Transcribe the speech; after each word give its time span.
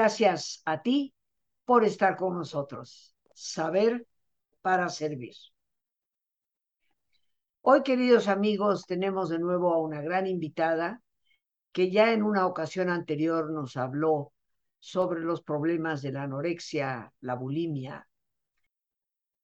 Gracias 0.00 0.62
a 0.64 0.80
ti 0.80 1.12
por 1.66 1.84
estar 1.84 2.16
con 2.16 2.34
nosotros. 2.34 3.14
Saber 3.34 4.06
para 4.62 4.88
servir. 4.88 5.34
Hoy, 7.60 7.82
queridos 7.82 8.26
amigos, 8.26 8.86
tenemos 8.86 9.28
de 9.28 9.38
nuevo 9.38 9.74
a 9.74 9.78
una 9.78 10.00
gran 10.00 10.26
invitada 10.26 11.02
que 11.70 11.90
ya 11.90 12.14
en 12.14 12.22
una 12.22 12.46
ocasión 12.46 12.88
anterior 12.88 13.50
nos 13.50 13.76
habló 13.76 14.32
sobre 14.78 15.20
los 15.20 15.42
problemas 15.42 16.00
de 16.00 16.12
la 16.12 16.22
anorexia, 16.22 17.12
la 17.20 17.34
bulimia. 17.34 18.08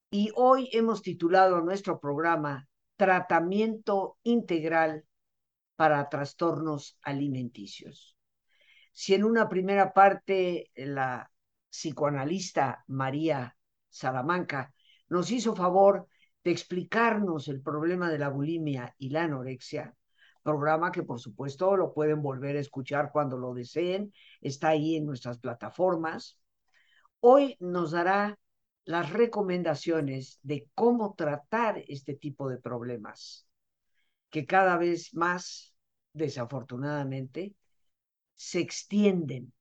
Y 0.09 0.31
hoy 0.35 0.71
hemos 0.73 1.03
titulado 1.03 1.61
nuestro 1.61 1.99
programa 1.99 2.67
Tratamiento 2.95 4.17
Integral 4.23 5.05
para 5.75 6.09
Trastornos 6.09 6.97
Alimenticios. 7.03 8.16
Si 8.99 9.13
en 9.13 9.23
una 9.23 9.47
primera 9.47 9.93
parte 9.93 10.71
la 10.73 11.31
psicoanalista 11.69 12.83
María 12.87 13.55
Salamanca 13.87 14.73
nos 15.09 15.29
hizo 15.29 15.55
favor 15.55 16.07
de 16.43 16.49
explicarnos 16.49 17.47
el 17.47 17.61
problema 17.61 18.09
de 18.09 18.17
la 18.17 18.29
bulimia 18.29 18.95
y 18.97 19.11
la 19.11 19.25
anorexia, 19.25 19.93
programa 20.41 20.91
que 20.91 21.03
por 21.03 21.19
supuesto 21.19 21.77
lo 21.77 21.93
pueden 21.93 22.23
volver 22.23 22.57
a 22.57 22.59
escuchar 22.59 23.11
cuando 23.11 23.37
lo 23.37 23.53
deseen, 23.53 24.11
está 24.41 24.69
ahí 24.69 24.95
en 24.95 25.05
nuestras 25.05 25.37
plataformas. 25.37 26.39
Hoy 27.19 27.55
nos 27.59 27.91
dará 27.91 28.39
las 28.83 29.13
recomendaciones 29.13 30.39
de 30.41 30.69
cómo 30.73 31.13
tratar 31.13 31.83
este 31.87 32.15
tipo 32.15 32.49
de 32.49 32.57
problemas, 32.57 33.47
que 34.31 34.47
cada 34.47 34.75
vez 34.75 35.13
más, 35.13 35.75
desafortunadamente, 36.13 37.53
se 38.37 38.61
extienden 38.61 39.51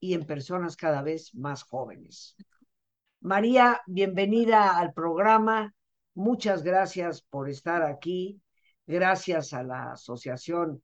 y 0.00 0.14
en 0.14 0.24
personas 0.24 0.76
cada 0.76 1.02
vez 1.02 1.34
más 1.34 1.62
jóvenes. 1.62 2.36
María, 3.20 3.82
bienvenida 3.86 4.78
al 4.78 4.94
programa. 4.94 5.74
Muchas 6.14 6.62
gracias 6.62 7.20
por 7.20 7.50
estar 7.50 7.82
aquí 7.82 8.40
gracias 8.86 9.52
a 9.52 9.62
la 9.62 9.92
Asociación 9.92 10.82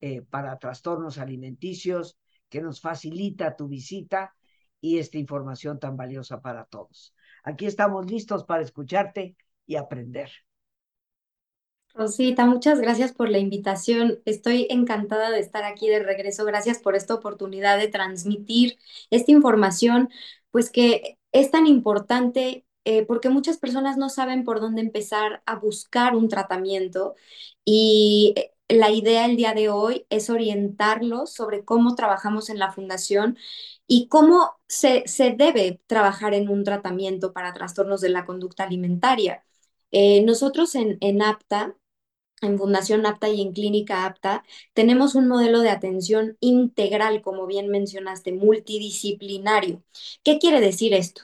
eh, 0.00 0.22
para 0.22 0.58
Trastornos 0.58 1.18
Alimenticios 1.18 2.18
que 2.48 2.60
nos 2.60 2.80
facilita 2.80 3.56
tu 3.56 3.68
visita 3.68 4.34
y 4.80 4.98
esta 4.98 5.18
información 5.18 5.78
tan 5.78 5.96
valiosa 5.96 6.40
para 6.40 6.64
todos. 6.64 7.14
Aquí 7.44 7.66
estamos 7.66 8.10
listos 8.10 8.44
para 8.44 8.62
escucharte 8.62 9.36
y 9.66 9.76
aprender. 9.76 10.30
Rosita, 11.94 12.46
muchas 12.46 12.80
gracias 12.80 13.12
por 13.12 13.28
la 13.28 13.38
invitación. 13.38 14.20
Estoy 14.24 14.66
encantada 14.70 15.30
de 15.30 15.40
estar 15.40 15.64
aquí 15.64 15.88
de 15.88 16.02
regreso. 16.02 16.44
Gracias 16.46 16.78
por 16.78 16.96
esta 16.96 17.14
oportunidad 17.14 17.78
de 17.78 17.88
transmitir 17.88 18.78
esta 19.10 19.30
información, 19.30 20.08
pues 20.50 20.70
que 20.70 21.18
es 21.32 21.50
tan 21.50 21.66
importante 21.66 22.64
eh, 22.84 23.04
porque 23.06 23.28
muchas 23.28 23.58
personas 23.58 23.96
no 23.98 24.08
saben 24.08 24.42
por 24.44 24.60
dónde 24.60 24.80
empezar 24.80 25.42
a 25.46 25.56
buscar 25.56 26.16
un 26.16 26.28
tratamiento 26.28 27.14
y 27.64 28.32
eh, 28.36 28.52
la 28.68 28.90
idea 28.90 29.26
el 29.26 29.36
día 29.36 29.52
de 29.54 29.68
hoy 29.68 30.06
es 30.10 30.30
orientarlos 30.30 31.32
sobre 31.32 31.64
cómo 31.64 31.94
trabajamos 31.94 32.48
en 32.50 32.58
la 32.58 32.72
fundación 32.72 33.36
y 33.86 34.08
cómo 34.08 34.52
se, 34.66 35.04
debe 35.36 35.80
trabajar 35.86 36.32
en 36.34 36.48
un 36.48 36.64
tratamiento 36.64 37.32
para 37.34 37.52
trastornos 37.52 38.00
de 38.00 38.08
la 38.08 38.24
conducta 38.24 38.64
alimentaria. 38.64 39.44
Eh, 39.90 40.22
nosotros 40.24 40.74
en, 40.74 40.96
en 41.00 41.22
APTA, 41.22 41.76
en 42.42 42.58
Fundación 42.58 43.06
APTA 43.06 43.28
y 43.30 43.40
en 43.40 43.52
Clínica 43.52 44.04
APTA, 44.06 44.44
tenemos 44.74 45.14
un 45.14 45.28
modelo 45.28 45.60
de 45.60 45.70
atención 45.70 46.36
integral, 46.40 47.22
como 47.22 47.46
bien 47.46 47.68
mencionaste, 47.68 48.32
multidisciplinario. 48.32 49.82
¿Qué 50.24 50.38
quiere 50.38 50.60
decir 50.60 50.94
esto? 50.94 51.22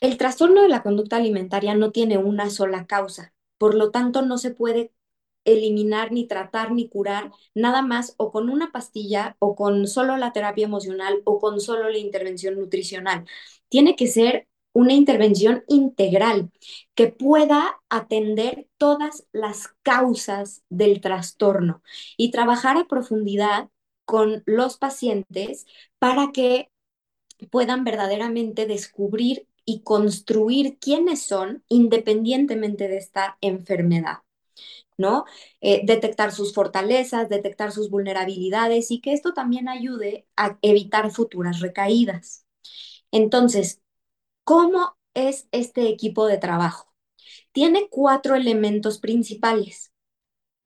El 0.00 0.18
trastorno 0.18 0.62
de 0.62 0.68
la 0.68 0.82
conducta 0.82 1.16
alimentaria 1.16 1.74
no 1.74 1.90
tiene 1.90 2.18
una 2.18 2.50
sola 2.50 2.86
causa, 2.86 3.34
por 3.58 3.74
lo 3.74 3.90
tanto 3.90 4.22
no 4.22 4.38
se 4.38 4.50
puede 4.50 4.92
eliminar, 5.44 6.12
ni 6.12 6.26
tratar, 6.26 6.72
ni 6.72 6.88
curar 6.88 7.30
nada 7.54 7.82
más 7.82 8.14
o 8.16 8.30
con 8.32 8.50
una 8.50 8.72
pastilla 8.72 9.36
o 9.40 9.56
con 9.56 9.86
solo 9.86 10.16
la 10.16 10.32
terapia 10.32 10.64
emocional 10.66 11.20
o 11.24 11.38
con 11.40 11.60
solo 11.60 11.90
la 11.90 11.98
intervención 11.98 12.56
nutricional. 12.58 13.26
Tiene 13.68 13.96
que 13.96 14.06
ser 14.08 14.48
una 14.74 14.92
intervención 14.92 15.64
integral 15.68 16.50
que 16.94 17.06
pueda 17.06 17.80
atender 17.88 18.68
todas 18.76 19.26
las 19.32 19.68
causas 19.82 20.62
del 20.68 21.00
trastorno 21.00 21.82
y 22.18 22.30
trabajar 22.30 22.76
a 22.76 22.86
profundidad 22.86 23.70
con 24.04 24.42
los 24.44 24.76
pacientes 24.76 25.64
para 25.98 26.32
que 26.32 26.70
puedan 27.50 27.84
verdaderamente 27.84 28.66
descubrir 28.66 29.48
y 29.64 29.80
construir 29.82 30.78
quiénes 30.78 31.22
son 31.22 31.64
independientemente 31.68 32.88
de 32.88 32.98
esta 32.98 33.38
enfermedad. 33.40 34.18
¿no? 34.96 35.24
Eh, 35.60 35.82
detectar 35.84 36.32
sus 36.32 36.54
fortalezas, 36.54 37.28
detectar 37.28 37.72
sus 37.72 37.90
vulnerabilidades 37.90 38.90
y 38.90 39.00
que 39.00 39.12
esto 39.12 39.32
también 39.34 39.68
ayude 39.68 40.26
a 40.36 40.58
evitar 40.62 41.10
futuras 41.10 41.60
recaídas. 41.60 42.46
Entonces, 43.10 43.80
¿cómo 44.44 44.96
es 45.14 45.48
este 45.52 45.88
equipo 45.88 46.26
de 46.26 46.38
trabajo? 46.38 46.92
Tiene 47.52 47.88
cuatro 47.90 48.36
elementos 48.36 48.98
principales. 48.98 49.92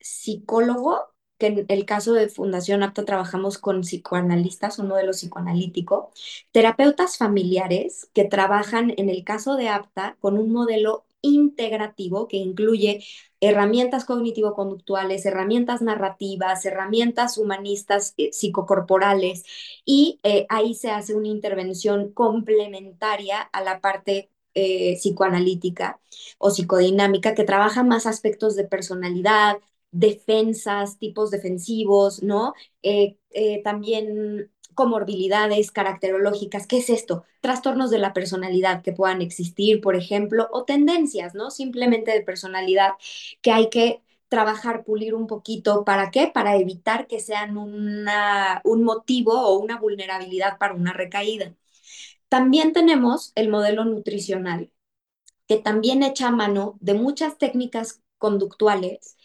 Psicólogo, 0.00 1.00
que 1.38 1.48
en 1.48 1.66
el 1.68 1.84
caso 1.86 2.14
de 2.14 2.28
Fundación 2.28 2.82
APTA 2.82 3.04
trabajamos 3.04 3.58
con 3.58 3.82
psicoanalistas, 3.82 4.78
un 4.78 4.88
modelo 4.88 5.12
psicoanalítico, 5.12 6.12
terapeutas 6.52 7.18
familiares 7.18 8.10
que 8.14 8.24
trabajan 8.24 8.94
en 8.96 9.10
el 9.10 9.24
caso 9.24 9.56
de 9.56 9.68
APTA 9.68 10.16
con 10.20 10.38
un 10.38 10.52
modelo 10.52 11.06
integrativo 11.22 12.28
que 12.28 12.36
incluye 12.38 13.04
herramientas 13.40 14.04
cognitivo-conductuales, 14.04 15.24
herramientas 15.26 15.82
narrativas, 15.82 16.64
herramientas 16.64 17.38
humanistas 17.38 18.14
eh, 18.16 18.30
psicocorporales 18.32 19.44
y 19.84 20.20
eh, 20.22 20.46
ahí 20.48 20.74
se 20.74 20.90
hace 20.90 21.14
una 21.14 21.28
intervención 21.28 22.12
complementaria 22.12 23.40
a 23.40 23.62
la 23.62 23.80
parte 23.80 24.30
eh, 24.54 24.96
psicoanalítica 24.96 26.00
o 26.38 26.50
psicodinámica 26.50 27.34
que 27.34 27.44
trabaja 27.44 27.84
más 27.84 28.06
aspectos 28.06 28.56
de 28.56 28.64
personalidad, 28.64 29.58
defensas, 29.90 30.98
tipos 30.98 31.30
defensivos, 31.30 32.22
¿no? 32.22 32.54
Eh, 32.82 33.16
eh, 33.30 33.62
también 33.62 34.50
comorbilidades 34.74 35.72
caracterológicas. 35.72 36.66
¿Qué 36.66 36.78
es 36.78 36.90
esto? 36.90 37.24
Trastornos 37.40 37.90
de 37.90 37.98
la 37.98 38.12
personalidad 38.12 38.82
que 38.82 38.92
puedan 38.92 39.22
existir, 39.22 39.80
por 39.80 39.96
ejemplo, 39.96 40.48
o 40.52 40.64
tendencias, 40.64 41.34
¿no? 41.34 41.50
Simplemente 41.50 42.12
de 42.12 42.20
personalidad 42.22 42.92
que 43.42 43.50
hay 43.52 43.70
que 43.70 44.02
trabajar, 44.28 44.84
pulir 44.84 45.14
un 45.14 45.26
poquito. 45.26 45.84
¿Para 45.84 46.10
qué? 46.10 46.30
Para 46.32 46.56
evitar 46.56 47.06
que 47.08 47.20
sean 47.20 47.56
una, 47.56 48.60
un 48.64 48.84
motivo 48.84 49.32
o 49.32 49.58
una 49.58 49.78
vulnerabilidad 49.80 50.58
para 50.58 50.74
una 50.74 50.92
recaída. 50.92 51.54
También 52.28 52.72
tenemos 52.72 53.32
el 53.34 53.48
modelo 53.48 53.84
nutricional, 53.84 54.70
que 55.48 55.58
también 55.58 56.02
echa 56.02 56.30
mano 56.30 56.78
de 56.80 56.94
muchas 56.94 57.38
técnicas 57.38 58.02
conductuales. 58.18 59.16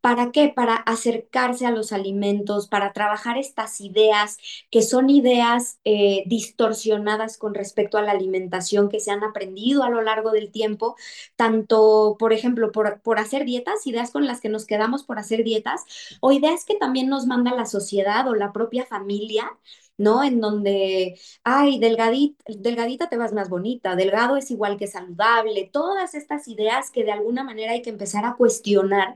¿Para 0.00 0.32
qué? 0.32 0.52
Para 0.54 0.74
acercarse 0.74 1.66
a 1.66 1.70
los 1.70 1.92
alimentos, 1.92 2.68
para 2.68 2.92
trabajar 2.92 3.38
estas 3.38 3.80
ideas 3.80 4.38
que 4.70 4.82
son 4.82 5.10
ideas 5.10 5.78
eh, 5.84 6.24
distorsionadas 6.26 7.38
con 7.38 7.54
respecto 7.54 7.98
a 7.98 8.02
la 8.02 8.12
alimentación 8.12 8.88
que 8.88 9.00
se 9.00 9.10
han 9.10 9.24
aprendido 9.24 9.82
a 9.82 9.90
lo 9.90 10.02
largo 10.02 10.30
del 10.32 10.50
tiempo, 10.50 10.96
tanto, 11.36 12.16
por 12.18 12.32
ejemplo, 12.32 12.72
por, 12.72 13.00
por 13.02 13.18
hacer 13.18 13.44
dietas, 13.44 13.86
ideas 13.86 14.10
con 14.10 14.26
las 14.26 14.40
que 14.40 14.48
nos 14.48 14.66
quedamos 14.66 15.04
por 15.04 15.18
hacer 15.18 15.44
dietas, 15.44 15.84
o 16.20 16.32
ideas 16.32 16.64
que 16.64 16.76
también 16.76 17.08
nos 17.08 17.26
manda 17.26 17.54
la 17.54 17.66
sociedad 17.66 18.26
o 18.28 18.34
la 18.34 18.52
propia 18.52 18.86
familia 18.86 19.50
¿no? 20.00 20.24
En 20.24 20.40
donde, 20.40 21.20
ay, 21.44 21.78
delgadita, 21.78 22.42
delgadita 22.48 23.08
te 23.08 23.16
vas 23.18 23.32
más 23.32 23.48
bonita, 23.50 23.96
delgado 23.96 24.36
es 24.36 24.50
igual 24.50 24.76
que 24.78 24.86
saludable, 24.86 25.68
todas 25.72 26.14
estas 26.14 26.48
ideas 26.48 26.90
que 26.90 27.04
de 27.04 27.12
alguna 27.12 27.44
manera 27.44 27.72
hay 27.72 27.82
que 27.82 27.90
empezar 27.90 28.24
a 28.24 28.34
cuestionar. 28.36 29.14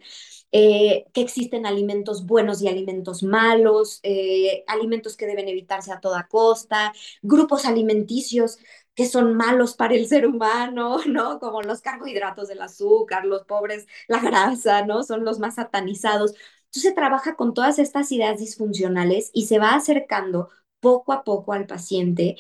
Eh, 0.57 1.07
que 1.13 1.21
existen 1.21 1.67
alimentos 1.67 2.27
buenos 2.27 2.63
y 2.63 2.69
alimentos 2.69 3.23
malos, 3.25 3.99
eh, 4.05 4.63
alimentos 4.69 5.17
que 5.17 5.27
deben 5.27 5.49
evitarse 5.49 5.91
a 5.93 5.99
toda 6.01 6.29
costa, 6.29 6.93
grupos 7.23 7.65
alimenticios 7.65 8.59
que 8.95 9.07
son 9.07 9.35
malos 9.35 9.75
para 9.75 9.95
el 9.95 10.07
ser 10.07 10.27
humano, 10.27 10.99
¿no? 11.07 11.41
Como 11.41 11.63
los 11.63 11.81
carbohidratos 11.81 12.49
del 12.49 12.63
azúcar, 12.63 13.25
los 13.25 13.45
pobres, 13.45 13.87
la 14.09 14.21
grasa, 14.21 14.85
¿no? 14.87 15.03
Son 15.03 15.25
los 15.25 15.39
más 15.41 15.57
satanizados. 15.57 16.33
Entonces 16.67 16.83
se 16.83 16.93
trabaja 16.93 17.35
con 17.37 17.55
todas 17.55 17.79
estas 17.79 18.11
ideas 18.13 18.39
disfuncionales 18.39 19.31
y 19.33 19.47
se 19.47 19.59
va 19.59 19.75
acercando 19.75 20.51
poco 20.85 21.13
a 21.15 21.25
poco 21.25 21.55
al 21.55 21.67
paciente 21.67 22.37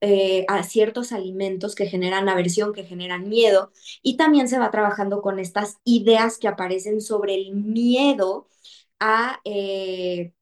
eh, 0.00 0.46
a, 0.48 0.62
ciertos 0.62 1.12
alimentos 1.12 1.74
que 1.74 1.86
generan 1.86 2.30
aversión, 2.30 2.72
que 2.72 2.84
generan 2.84 3.28
miedo, 3.28 3.72
y 4.02 4.16
también 4.16 4.48
se 4.48 4.58
va 4.58 4.70
trabajando 4.70 5.20
con 5.20 5.38
estas 5.38 5.76
ideas 5.84 6.38
que 6.38 6.48
aparecen 6.48 7.02
sobre 7.02 7.34
el 7.34 7.54
miedo 7.54 8.48
a, 9.00 9.40
eh, 9.44 10.32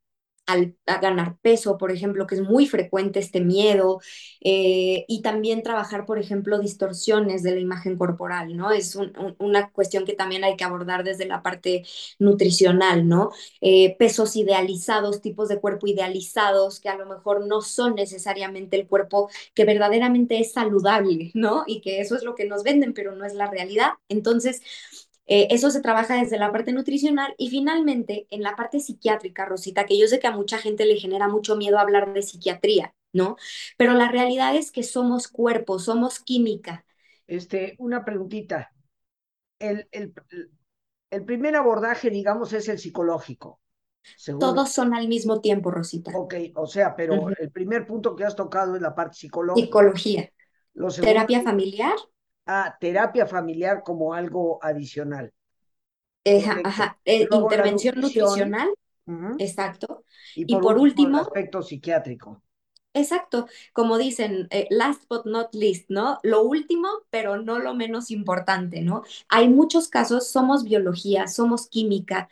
al, 0.49 0.77
a 0.87 0.99
ganar 1.01 1.37
peso, 1.43 1.79
por 1.79 1.93
ejemplo, 1.93 2.27
que 2.27 2.35
es 2.37 2.43
muy 2.43 2.67
frecuente 2.67 3.21
este 3.21 3.41
miedo, 3.41 4.01
eh, 4.41 5.05
y 5.09 5.23
también 5.23 5.63
trabajar, 5.63 6.07
por 6.07 6.19
ejemplo, 6.19 6.59
distorsiones 6.59 7.43
de 7.43 7.53
la 7.53 7.61
imagen 7.61 7.97
corporal, 7.97 8.57
¿no? 8.57 8.71
Es 8.73 8.97
un, 8.97 9.13
un, 9.19 9.37
una 9.39 9.71
cuestión 9.71 10.05
que 10.05 10.15
también 10.15 10.45
hay 10.45 10.57
que 10.57 10.65
abordar 10.65 11.05
desde 11.05 11.27
la 11.27 11.43
parte 11.43 11.85
nutricional, 12.19 13.07
¿no? 13.09 13.31
Eh, 13.61 13.97
pesos 13.99 14.37
idealizados, 14.37 15.21
tipos 15.21 15.49
de 15.49 15.61
cuerpo 15.61 15.87
idealizados, 15.87 16.81
que 16.81 16.89
a 16.89 16.97
lo 16.97 17.07
mejor 17.07 17.47
no 17.47 17.61
son 17.63 17.95
necesariamente 17.95 18.77
el 18.77 18.87
cuerpo 18.89 19.31
que 19.55 19.65
verdaderamente 19.65 20.39
es 20.41 20.53
saludable, 20.53 21.31
¿no? 21.35 21.65
Y 21.67 21.81
que 21.81 22.01
eso 22.01 22.17
es 22.17 22.23
lo 22.25 22.35
que 22.35 22.47
nos 22.47 22.63
venden, 22.63 22.95
pero 22.95 23.15
no 23.15 23.25
es 23.25 23.35
la 23.35 23.51
realidad. 23.51 23.91
Entonces, 24.09 24.63
eh, 25.29 25.47
eso 25.51 25.71
se 25.71 25.81
trabaja 25.81 26.17
desde 26.17 26.39
la 26.39 26.51
parte 26.51 26.73
nutricional 26.73 27.35
y 27.39 27.51
finalmente 27.51 28.27
en 28.31 28.43
la 28.43 28.57
parte 28.57 28.81
psiquiátrica, 28.81 29.45
Rosita, 29.45 29.85
que 29.87 29.97
yo 29.97 30.09
sé 30.09 30.19
que 30.19 30.27
a 30.27 30.33
mucha 30.33 30.59
gente 30.59 30.85
le 30.87 30.97
genera 30.97 31.29
mucho 31.29 31.55
miedo 31.55 31.79
hablar 31.79 32.13
de 32.13 32.23
psiquiatría, 32.23 32.95
¿no? 33.13 33.37
Pero 33.77 33.95
la 33.95 34.11
realidad 34.11 34.57
es 34.57 34.73
que 34.73 34.83
somos 34.83 35.29
cuerpo, 35.29 35.79
somos 35.79 36.19
química. 36.19 36.85
Este, 37.27 37.77
una 37.79 38.05
preguntita. 38.05 38.73
El, 39.59 39.87
el, 39.93 40.15
el 41.11 41.25
primer 41.25 41.57
abordaje, 41.57 42.11
digamos, 42.11 42.53
es 42.53 42.69
el 42.69 42.79
psicológico. 42.79 43.61
Según... 44.17 44.41
Todos 44.41 44.73
son 44.73 44.95
al 44.95 45.09
mismo 45.09 45.41
tiempo, 45.41 45.71
Rosita. 45.71 46.13
Ok, 46.15 46.35
o 46.55 46.67
sea, 46.67 46.97
pero 46.97 47.15
uh 47.15 47.29
-huh. 47.29 47.37
el 47.39 47.51
primer 47.51 47.87
punto 47.87 48.17
que 48.17 48.25
has 48.25 48.35
tocado 48.35 48.77
es 48.77 48.81
la 48.83 48.95
parte 48.95 49.17
psicológica. 49.17 49.67
Psicología. 49.67 50.31
Lo 50.75 50.91
segundo, 50.91 51.13
terapia 51.13 51.43
familiar. 51.43 51.97
Ah, 52.49 52.77
terapia 52.81 53.27
familiar 53.27 53.83
como 53.85 54.15
algo 54.15 54.59
adicional. 54.63 55.33
Ajá, 56.65 56.99
eh, 57.05 57.29
intervención 57.31 58.01
nutricional. 58.01 58.69
Uh 59.07 59.13
-huh. 59.13 59.37
Exacto. 59.39 60.05
Y 60.35 60.45
por, 60.47 60.59
y 60.59 60.63
por 60.63 60.79
último, 60.79 61.09
último, 61.09 61.19
el 61.19 61.25
aspecto 61.27 61.63
psiquiátrico. 61.63 62.43
Exacto, 62.95 63.47
como 63.73 63.97
dicen, 63.99 64.49
eh, 64.51 64.67
last 64.71 65.05
but 65.09 65.25
not 65.27 65.55
least, 65.55 65.89
¿no? 65.89 66.19
Lo 66.25 66.43
último, 66.43 66.89
pero 67.11 67.41
no 67.41 67.59
lo 67.59 67.75
menos 67.75 68.11
importante, 68.11 68.81
¿no? 68.83 69.05
Hay 69.29 69.49
muchos 69.49 69.89
casos, 69.89 70.29
somos 70.31 70.65
biología, 70.65 71.29
somos 71.29 71.69
química, 71.69 72.29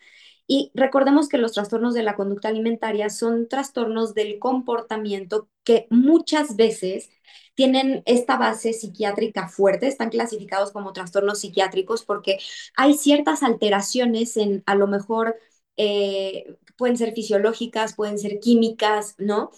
y 0.46 0.70
recordemos 0.74 1.28
que 1.28 1.38
los 1.38 1.52
trastornos 1.52 1.94
de 1.94 2.02
la 2.02 2.14
conducta 2.16 2.48
alimentaria 2.48 3.10
son 3.10 3.48
trastornos 3.48 4.14
del 4.14 4.38
comportamiento 4.38 5.48
que 5.64 5.86
muchas 5.90 6.56
veces 6.56 7.10
tienen 7.54 8.02
esta 8.06 8.36
base 8.36 8.72
psiquiátrica 8.72 9.48
fuerte, 9.48 9.88
están 9.88 10.10
clasificados 10.10 10.72
como 10.72 10.92
trastornos 10.92 11.40
psiquiátricos 11.40 12.04
porque 12.04 12.38
hay 12.76 12.94
ciertas 12.94 13.42
alteraciones 13.42 14.36
en 14.36 14.62
a 14.66 14.74
lo 14.74 14.86
mejor 14.86 15.36
eh, 15.76 16.56
pueden 16.76 16.96
ser 16.96 17.12
fisiológicas, 17.14 17.94
pueden 17.94 18.18
ser 18.18 18.38
químicas, 18.40 19.14
¿no? 19.18 19.50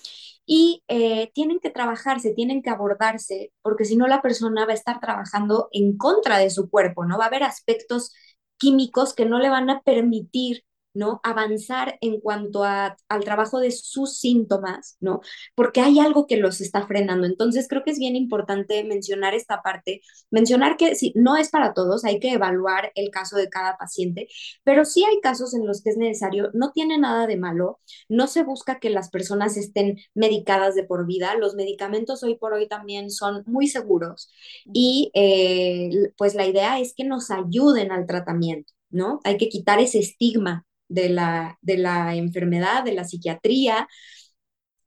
Y 0.47 0.83
eh, 0.89 1.31
tienen 1.35 1.61
que 1.61 1.71
trabajarse, 1.71 2.33
tienen 2.33 2.63
que 2.63 2.71
abordarse, 2.71 3.53
porque 3.63 3.85
si 3.85 3.97
no 3.97 4.07
la 4.07 4.23
persona 4.23 4.65
va 4.65 4.73
a 4.73 4.75
estar 4.75 5.01
trabajando 5.01 5.69
en 5.73 5.99
contra 5.99 6.39
de 6.39 6.51
su 6.51 6.71
cuerpo, 6.71 7.05
¿no? 7.05 7.19
Va 7.19 7.25
a 7.25 7.29
haber 7.29 7.43
aspectos 7.43 8.13
químicos 8.57 9.15
que 9.15 9.27
no 9.27 9.39
le 9.39 9.51
van 9.51 9.71
a 9.71 9.83
permitir 9.83 10.65
¿no? 10.99 11.21
Avanzar 11.23 11.97
en 12.01 12.21
cuanto 12.21 12.65
a, 12.65 12.97
al 13.09 13.25
trabajo 13.25 13.61
de 13.61 13.71
sus 13.71 14.19
síntomas, 14.19 14.97
¿no? 15.01 15.21
Porque 15.55 15.81
hay 15.81 16.01
algo 16.01 16.27
que 16.27 16.37
los 16.37 16.61
está 16.61 16.87
frenando. 16.87 17.25
Entonces, 17.27 17.69
creo 17.69 17.85
que 17.85 17.93
es 17.93 18.01
bien 18.01 18.17
importante 18.17 18.83
mencionar 18.83 19.33
esta 19.35 19.63
parte, 19.63 20.03
mencionar 20.31 20.77
que 20.77 20.97
sí, 20.97 21.13
no 21.15 21.37
es 21.37 21.51
para 21.51 21.73
todos, 21.73 22.05
hay 22.05 22.19
que 22.19 22.33
evaluar 22.33 22.91
el 22.97 23.11
caso 23.11 23.37
de 23.37 23.49
cada 23.49 23.77
paciente, 23.77 24.27
pero 24.65 24.85
sí 24.85 25.05
hay 25.05 25.21
casos 25.21 25.55
en 25.55 25.67
los 25.67 25.83
que 25.83 25.91
es 25.91 25.97
necesario, 25.97 26.51
no 26.53 26.73
tiene 26.73 26.99
nada 26.99 27.29
de 27.29 27.37
malo, 27.37 27.79
no 28.09 28.27
se 28.27 28.43
busca 28.43 28.81
que 28.81 28.91
las 28.91 29.09
personas 29.11 29.57
estén 29.57 29.99
medicadas 30.15 30.75
de 30.75 30.83
por 30.85 31.07
vida, 31.07 31.37
los 31.37 31.55
medicamentos 31.55 32.25
hoy 32.25 32.37
por 32.37 32.55
hoy 32.55 32.67
también 32.69 33.11
son 33.11 33.45
muy 33.47 33.69
seguros 33.69 34.33
y 34.73 35.13
eh, 35.15 36.13
pues 36.17 36.35
la 36.35 36.47
idea 36.47 36.81
es 36.81 36.93
que 36.95 37.05
nos 37.05 37.31
ayuden 37.31 37.93
al 37.93 38.07
tratamiento. 38.07 38.73
¿no? 38.91 39.21
Hay 39.25 39.37
que 39.37 39.49
quitar 39.49 39.81
ese 39.81 39.99
estigma 39.99 40.67
de 40.89 41.09
la, 41.11 41.59
de 41.63 41.79
la 41.79 42.15
enfermedad, 42.15 42.85
de 42.85 42.95
la 42.95 43.05
psiquiatría, 43.05 43.89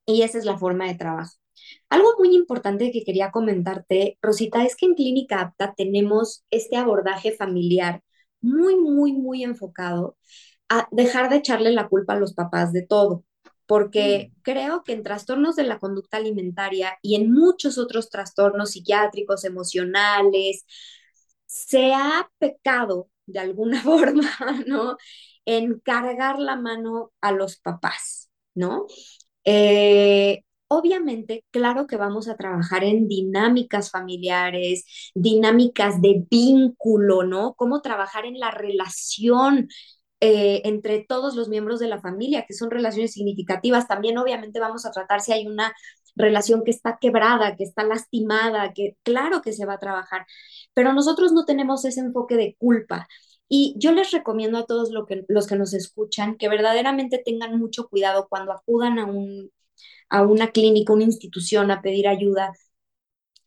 y 0.06 0.24
esa 0.24 0.38
es 0.38 0.45
la 0.45 0.57
forma 0.57 0.88
de 0.88 0.95
trabajo. 0.95 1.33
Algo 1.89 2.09
muy 2.19 2.36
importante 2.36 2.92
que 2.92 3.03
quería 3.03 3.31
comentarte, 3.31 4.18
Rosita, 4.21 4.63
es 4.65 4.75
que 4.75 4.86
en 4.86 4.95
Clínica 4.95 5.42
Apta 5.42 5.74
tenemos 5.75 6.45
este 6.50 6.77
abordaje 6.77 7.33
familiar 7.33 8.01
muy, 8.42 8.75
muy, 8.75 9.13
muy 9.13 9.44
enfocado 9.44 10.18
a 10.69 10.88
dejar 10.92 11.30
de 11.30 11.38
echarle 11.38 11.71
la 11.71 11.89
culpa 11.89 12.13
a 12.13 12.19
los 12.19 12.33
papás 12.33 12.74
de 12.74 12.83
todo, 12.83 13.25
porque 13.65 14.31
mm. 14.31 14.42
creo 14.42 14.83
que 14.83 14.94
en 14.94 15.03
trastornos 15.03 15.56
de 15.56 15.63
la 15.63 15.80
conducta 15.80 16.18
alimentaria 16.18 16.98
y 17.01 17.15
en 17.15 17.31
muchos 17.31 17.77
otros 17.77 18.09
trastornos 18.09 18.71
psiquiátricos, 18.71 19.44
emocionales, 19.45 20.65
se 21.45 21.94
ha 21.94 22.30
pecado 22.39 23.09
de 23.25 23.39
alguna 23.39 23.81
forma, 23.83 24.31
¿no? 24.65 24.98
En 25.45 25.79
cargar 25.79 26.39
la 26.39 26.55
mano 26.55 27.11
a 27.21 27.31
los 27.31 27.57
papás, 27.57 28.29
¿no? 28.55 28.85
Eh, 29.45 30.43
obviamente, 30.67 31.45
claro 31.51 31.88
que 31.88 31.97
vamos 31.97 32.27
a 32.27 32.35
trabajar 32.38 32.83
en 32.83 33.07
dinámicas 33.07 33.91
familiares, 33.91 34.85
dinámicas 35.15 36.01
de 36.01 36.25
vínculo, 36.29 37.23
¿no? 37.23 37.53
Cómo 37.55 37.81
trabajar 37.81 38.25
en 38.25 38.39
la 38.39 38.51
relación 38.51 39.67
eh, 40.23 40.61
entre 40.65 41.03
todos 41.03 41.35
los 41.35 41.49
miembros 41.49 41.79
de 41.79 41.88
la 41.88 41.99
familia, 41.99 42.45
que 42.47 42.53
son 42.53 42.69
relaciones 42.71 43.13
significativas. 43.13 43.88
También, 43.88 44.17
obviamente, 44.19 44.59
vamos 44.59 44.85
a 44.85 44.91
tratar 44.91 45.21
si 45.21 45.33
hay 45.33 45.47
una 45.47 45.73
relación 46.15 46.63
que 46.63 46.71
está 46.71 46.97
quebrada, 47.01 47.55
que 47.55 47.63
está 47.63 47.83
lastimada, 47.83 48.73
que 48.73 48.97
claro 49.03 49.41
que 49.41 49.53
se 49.53 49.65
va 49.65 49.73
a 49.75 49.79
trabajar, 49.79 50.25
pero 50.73 50.93
nosotros 50.93 51.31
no 51.33 51.45
tenemos 51.45 51.85
ese 51.85 52.01
enfoque 52.01 52.35
de 52.35 52.55
culpa. 52.59 53.07
Y 53.53 53.75
yo 53.77 53.92
les 53.92 54.12
recomiendo 54.12 54.57
a 54.57 54.65
todos 54.65 54.92
lo 54.92 55.06
que, 55.06 55.25
los 55.27 55.45
que 55.45 55.57
nos 55.57 55.74
escuchan 55.74 56.38
que 56.38 56.48
verdaderamente 56.48 57.21
tengan 57.24 57.59
mucho 57.59 57.89
cuidado 57.89 58.27
cuando 58.30 58.53
acudan 58.53 58.98
a, 58.98 59.05
un, 59.05 59.51
a 60.10 60.24
una 60.24 60.51
clínica, 60.51 60.93
una 60.93 61.03
institución 61.03 61.72
a 61.72 61.81
pedir 61.81 62.08
ayuda 62.08 62.53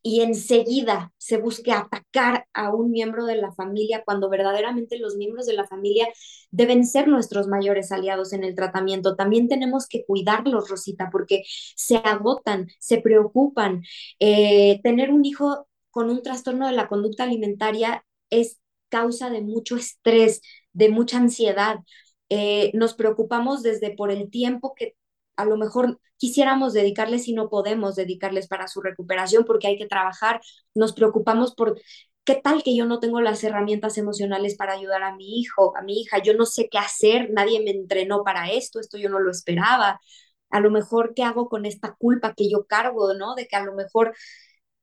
y 0.03 0.21
enseguida 0.21 1.11
se 1.17 1.37
busque 1.37 1.71
atacar 1.71 2.45
a 2.53 2.71
un 2.71 2.91
miembro 2.91 3.25
de 3.25 3.37
la 3.37 3.51
familia 3.53 4.03
cuando 4.05 4.29
verdaderamente 4.29 4.99
los 4.99 5.15
miembros 5.15 5.47
de 5.47 5.53
la 5.53 5.65
familia 5.65 6.07
deben 6.51 6.85
ser 6.85 7.07
nuestros 7.07 7.47
mayores 7.47 7.91
aliados 7.91 8.31
en 8.33 8.43
el 8.43 8.53
tratamiento. 8.53 9.15
También 9.15 9.47
tenemos 9.47 9.87
que 9.87 10.05
cuidarlos, 10.05 10.69
Rosita, 10.69 11.09
porque 11.11 11.41
se 11.75 11.97
agotan, 11.97 12.67
se 12.79 13.01
preocupan. 13.01 13.81
Eh, 14.19 14.79
tener 14.83 15.11
un 15.11 15.25
hijo 15.25 15.67
con 15.89 16.11
un 16.11 16.21
trastorno 16.21 16.67
de 16.67 16.73
la 16.73 16.87
conducta 16.87 17.23
alimentaria 17.23 18.05
es 18.29 18.59
causa 18.95 19.29
de 19.29 19.41
mucho 19.41 19.75
estrés, 19.75 20.41
de 20.73 20.89
mucha 20.89 21.17
ansiedad. 21.17 21.77
Eh, 22.29 22.71
nos 22.73 22.93
preocupamos 22.93 23.61
desde 23.61 23.91
por 23.95 24.09
el 24.09 24.29
tiempo 24.29 24.73
que 24.75 24.95
a 25.35 25.43
lo 25.45 25.57
mejor 25.57 25.99
quisiéramos 26.17 26.71
dedicarles 26.73 27.27
y 27.27 27.33
no 27.33 27.49
podemos 27.49 27.95
dedicarles 27.95 28.47
para 28.47 28.67
su 28.69 28.81
recuperación 28.81 29.43
porque 29.43 29.67
hay 29.67 29.77
que 29.77 29.85
trabajar. 29.87 30.39
Nos 30.73 30.93
preocupamos 30.93 31.53
por 31.55 31.77
qué 32.23 32.35
tal 32.35 32.63
que 32.63 32.75
yo 32.75 32.85
no 32.85 32.99
tengo 32.99 33.19
las 33.21 33.43
herramientas 33.43 33.97
emocionales 33.97 34.55
para 34.55 34.73
ayudar 34.73 35.03
a 35.03 35.15
mi 35.15 35.39
hijo, 35.39 35.75
a 35.77 35.81
mi 35.81 35.99
hija. 36.01 36.19
Yo 36.23 36.33
no 36.33 36.45
sé 36.45 36.69
qué 36.71 36.77
hacer, 36.77 37.29
nadie 37.31 37.61
me 37.63 37.71
entrenó 37.71 38.23
para 38.23 38.49
esto, 38.51 38.79
esto 38.79 38.97
yo 38.97 39.09
no 39.09 39.19
lo 39.19 39.29
esperaba. 39.31 39.99
A 40.49 40.59
lo 40.61 40.71
mejor, 40.71 41.13
¿qué 41.15 41.23
hago 41.23 41.49
con 41.49 41.65
esta 41.65 41.95
culpa 41.99 42.33
que 42.33 42.49
yo 42.49 42.65
cargo, 42.65 43.13
no? 43.13 43.35
De 43.35 43.47
que 43.47 43.57
a 43.57 43.63
lo 43.65 43.75
mejor 43.75 44.13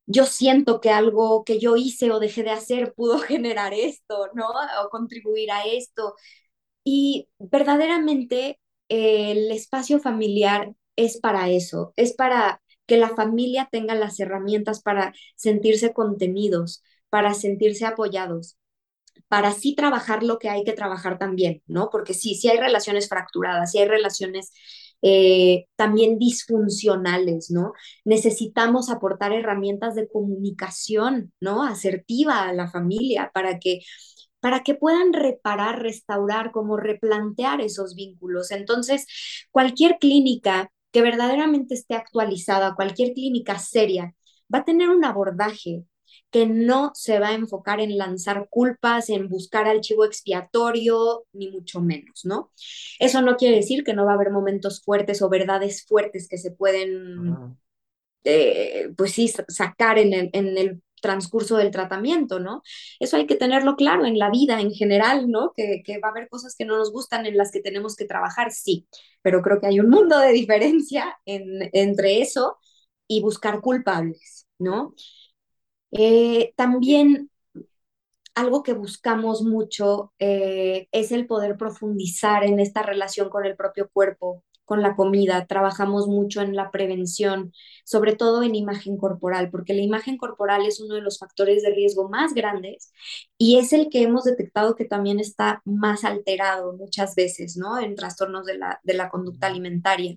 yo 0.07 0.25
siento 0.27 0.81
que 0.81 0.91
algo 0.91 1.45
que 1.45 1.59
yo 1.61 1.77
hice 1.77 2.11
o 2.11 2.21
dejé 2.21 2.43
de 2.43 2.51
hacer 2.51 2.95
pudo 2.95 3.19
generar 3.21 3.75
esto, 3.75 4.29
¿no? 4.35 4.49
O 4.85 4.89
contribuir 4.91 5.51
a 5.53 5.65
esto. 5.65 6.15
Y 6.85 7.29
verdaderamente 7.39 8.59
eh, 8.89 9.33
el 9.33 9.51
espacio 9.53 10.01
familiar 10.01 10.75
es 10.97 11.19
para 11.21 11.51
eso, 11.51 11.93
es 11.97 12.15
para 12.15 12.63
que 12.87 12.97
la 12.99 13.11
familia 13.11 13.69
tenga 13.71 13.95
las 13.95 14.19
herramientas 14.21 14.83
para 14.83 15.13
sentirse 15.37 15.93
contenidos, 15.95 16.83
para 17.11 17.35
sentirse 17.35 17.87
apoyados, 17.87 18.59
para 19.29 19.49
así 19.49 19.75
trabajar 19.75 20.23
lo 20.23 20.39
que 20.39 20.49
hay 20.51 20.65
que 20.65 20.73
trabajar 20.73 21.19
también, 21.19 21.63
¿no? 21.67 21.91
Porque 21.91 22.15
sí, 22.15 22.35
sí 22.35 22.49
hay 22.49 22.59
relaciones 22.59 23.09
fracturadas, 23.09 23.71
sí 23.73 23.79
hay 23.79 23.89
relaciones 23.89 24.53
eh, 25.03 25.67
también 25.77 26.19
disfuncionales, 26.19 27.51
¿no? 27.51 27.73
Necesitamos 28.05 28.91
aportar 28.91 29.33
herramientas 29.33 29.95
de 29.95 30.09
comunicación, 30.09 31.33
¿no? 31.41 31.65
Asertiva 31.65 32.49
a 32.49 32.53
la 32.53 32.71
familia 32.71 33.31
para 33.35 33.59
que 33.59 33.81
para 34.41 34.65
que 34.65 34.75
puedan 34.75 35.13
reparar, 35.13 35.81
restaurar, 35.83 36.51
como 36.51 36.77
replantear 36.77 37.61
esos 37.61 37.95
vínculos. 37.95 38.51
Entonces, 38.51 39.07
cualquier 39.53 39.99
clínica 40.01 40.73
que 40.91 41.01
verdaderamente 41.03 41.75
esté 41.75 41.95
actualizada, 41.95 42.75
cualquier 42.75 43.13
clínica 43.15 43.59
seria, 43.61 44.15
va 44.53 44.61
a 44.61 44.65
tener 44.65 44.91
un 44.91 45.05
abordaje 45.05 45.85
que 46.33 46.47
no 46.47 46.93
se 46.95 47.19
va 47.19 47.29
a 47.29 47.35
enfocar 47.35 47.79
en 47.81 47.99
lanzar 47.99 48.49
culpas, 48.49 49.11
en 49.11 49.29
buscar 49.29 49.69
archivo 49.69 50.05
expiatorio, 50.05 51.27
ni 51.33 51.51
mucho 51.51 51.81
menos, 51.81 52.25
¿no? 52.25 52.51
Eso 52.99 53.21
no 53.21 53.37
quiere 53.37 53.57
decir 53.57 53.85
que 53.85 53.93
no 53.93 54.07
va 54.07 54.13
a 54.13 54.15
haber 54.15 54.31
momentos 54.31 54.83
fuertes 54.83 55.21
o 55.21 55.29
verdades 55.29 55.87
fuertes 55.87 56.29
que 56.29 56.39
se 56.39 56.51
pueden, 56.51 57.59
eh, 58.25 58.91
pues 58.97 59.13
sí, 59.13 59.29
sacar 59.49 59.99
en 59.99 60.15
el, 60.15 60.31
en 60.33 60.57
el 60.57 60.83
transcurso 61.03 61.59
del 61.59 61.71
tratamiento, 61.71 62.41
¿no? 62.41 62.63
Eso 62.99 63.19
hay 63.19 63.27
que 63.27 63.37
tenerlo 63.37 63.77
claro 63.77 64.07
en 64.07 64.19
la 64.19 64.31
vida 64.31 64.61
en 64.61 64.73
general, 64.73 65.31
¿no? 65.31 65.53
Que, 65.55 65.83
que, 65.85 65.99
va 65.99 66.09
a 66.09 66.11
haber 66.13 66.31
cosas 66.31 66.55
que 66.57 66.65
no 66.65 66.79
nos 66.79 66.93
gustan 66.93 67.27
en 67.27 67.37
las 67.37 67.53
que 67.53 67.61
tenemos 67.61 67.95
que 67.95 68.07
trabajar, 68.07 68.53
sí, 68.53 68.87
pero 69.21 69.43
creo 69.43 69.61
que 69.61 69.67
hay 69.67 69.81
un 69.81 69.91
mundo 69.91 70.19
de 70.19 70.33
diferencia 70.33 71.19
en, 71.27 71.69
entre 71.75 72.23
eso 72.23 72.57
y 73.07 73.21
buscar 73.21 73.61
culpables, 73.61 74.47
¿no? 74.59 74.95
Eh, 75.93 76.53
también 76.57 77.31
algo 78.35 78.63
que 78.63 78.73
buscamos 78.73 79.43
mucho 79.43 80.13
eh, 80.19 80.89
es 80.93 81.13
el 81.13 81.27
poder 81.27 81.57
profundizar 81.57 82.45
en 82.45 82.61
esta 82.61 82.83
relación 82.83 83.29
con 83.29 83.45
el 83.45 83.57
propio 83.57 83.91
cuerpo, 83.93 84.43
con 84.65 84.81
la 84.81 84.97
comida, 84.97 85.47
trabajamos 85.47 86.07
mucho 86.07 86.41
en 86.41 86.57
la 86.57 86.71
prevención, 86.71 87.53
sobre 87.85 88.17
todo 88.17 88.43
en 88.43 88.55
imagen 88.55 88.97
corporal, 88.97 89.51
porque 89.51 89.75
la 89.75 89.83
imagen 89.83 90.17
corporal 90.17 90.65
es 90.67 90.81
uno 90.81 90.95
de 90.95 91.03
los 91.03 91.19
factores 91.19 91.63
de 91.63 91.75
riesgo 91.75 92.09
más 92.09 92.33
grandes 92.33 92.91
y 93.37 93.59
es 93.59 93.73
el 93.75 93.91
que 93.91 94.03
hemos 94.03 94.25
detectado 94.25 94.75
que 94.77 94.85
también 94.87 95.21
está 95.21 95.61
más 95.67 96.05
alterado 96.05 96.73
muchas 96.75 97.15
veces, 97.15 97.57
¿no? 97.59 97.79
En 97.81 97.97
trastornos 97.97 98.47
de 98.47 98.57
la, 98.57 98.81
de 98.85 98.95
la 98.95 99.11
conducta 99.11 99.49
alimentaria. 99.49 100.17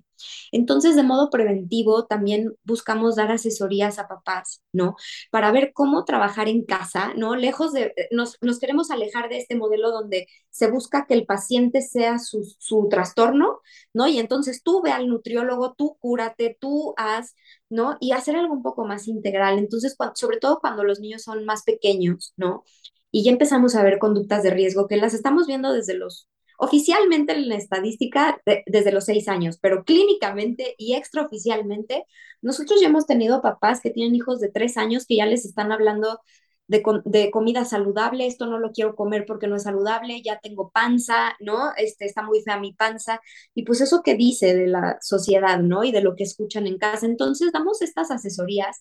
Entonces, 0.52 0.96
de 0.96 1.02
modo 1.02 1.30
preventivo, 1.30 2.06
también 2.06 2.54
buscamos 2.64 3.16
dar 3.16 3.32
asesorías 3.32 3.98
a 3.98 4.08
papás, 4.08 4.62
¿no? 4.72 4.96
Para 5.30 5.52
ver 5.52 5.72
cómo 5.72 6.04
trabajar 6.04 6.48
en 6.48 6.64
casa, 6.64 7.12
¿no? 7.16 7.36
Lejos 7.36 7.72
de, 7.72 7.92
eh, 7.96 8.08
nos, 8.10 8.36
nos 8.40 8.58
queremos 8.58 8.90
alejar 8.90 9.28
de 9.28 9.38
este 9.38 9.56
modelo 9.56 9.90
donde 9.90 10.26
se 10.50 10.70
busca 10.70 11.06
que 11.06 11.14
el 11.14 11.26
paciente 11.26 11.82
sea 11.82 12.18
su, 12.18 12.44
su 12.58 12.88
trastorno, 12.88 13.60
¿no? 13.92 14.06
Y 14.08 14.18
entonces 14.18 14.62
tú 14.62 14.82
ve 14.82 14.90
al 14.92 15.08
nutriólogo, 15.08 15.74
tú 15.74 15.96
cúrate, 16.00 16.56
tú 16.60 16.94
haz, 16.96 17.34
¿no? 17.68 17.96
Y 18.00 18.12
hacer 18.12 18.36
algo 18.36 18.54
un 18.54 18.62
poco 18.62 18.84
más 18.86 19.08
integral. 19.08 19.58
Entonces, 19.58 19.96
sobre 20.14 20.38
todo 20.38 20.58
cuando 20.60 20.84
los 20.84 21.00
niños 21.00 21.22
son 21.22 21.44
más 21.44 21.62
pequeños, 21.64 22.32
¿no? 22.36 22.64
Y 23.10 23.24
ya 23.24 23.30
empezamos 23.32 23.74
a 23.74 23.82
ver 23.82 23.98
conductas 23.98 24.42
de 24.42 24.50
riesgo 24.50 24.86
que 24.88 24.96
las 24.96 25.14
estamos 25.14 25.46
viendo 25.46 25.72
desde 25.72 25.94
los 25.94 26.28
oficialmente 26.58 27.32
en 27.32 27.48
la 27.48 27.56
estadística 27.56 28.40
desde 28.66 28.92
los 28.92 29.04
seis 29.04 29.28
años, 29.28 29.58
pero 29.60 29.84
clínicamente 29.84 30.74
y 30.78 30.94
extraoficialmente, 30.94 32.04
nosotros 32.42 32.80
ya 32.80 32.88
hemos 32.88 33.06
tenido 33.06 33.42
papás 33.42 33.80
que 33.80 33.90
tienen 33.90 34.14
hijos 34.14 34.40
de 34.40 34.50
tres 34.50 34.76
años 34.76 35.06
que 35.06 35.16
ya 35.16 35.26
les 35.26 35.44
están 35.44 35.72
hablando 35.72 36.20
de, 36.68 36.82
de, 37.04 37.30
comida 37.30 37.64
saludable, 37.64 38.26
esto 38.26 38.46
no 38.46 38.58
lo 38.58 38.72
quiero 38.72 38.96
comer 38.96 39.24
porque 39.26 39.46
no 39.46 39.56
es 39.56 39.62
saludable, 39.62 40.22
ya 40.22 40.40
tengo 40.40 40.70
panza, 40.70 41.36
¿no? 41.40 41.72
Este, 41.76 42.06
está 42.06 42.22
muy 42.22 42.40
fea 42.42 42.58
mi 42.58 42.72
panza, 42.72 43.20
y 43.54 43.64
pues 43.64 43.80
eso 43.80 44.02
que 44.02 44.16
dice 44.16 44.54
de 44.54 44.66
la 44.66 44.98
sociedad, 45.00 45.60
¿no? 45.60 45.84
Y 45.84 45.92
de 45.92 46.00
lo 46.00 46.16
que 46.16 46.24
escuchan 46.24 46.66
en 46.66 46.78
casa. 46.78 47.06
Entonces, 47.06 47.52
damos 47.52 47.82
estas 47.82 48.10
asesorías 48.10 48.80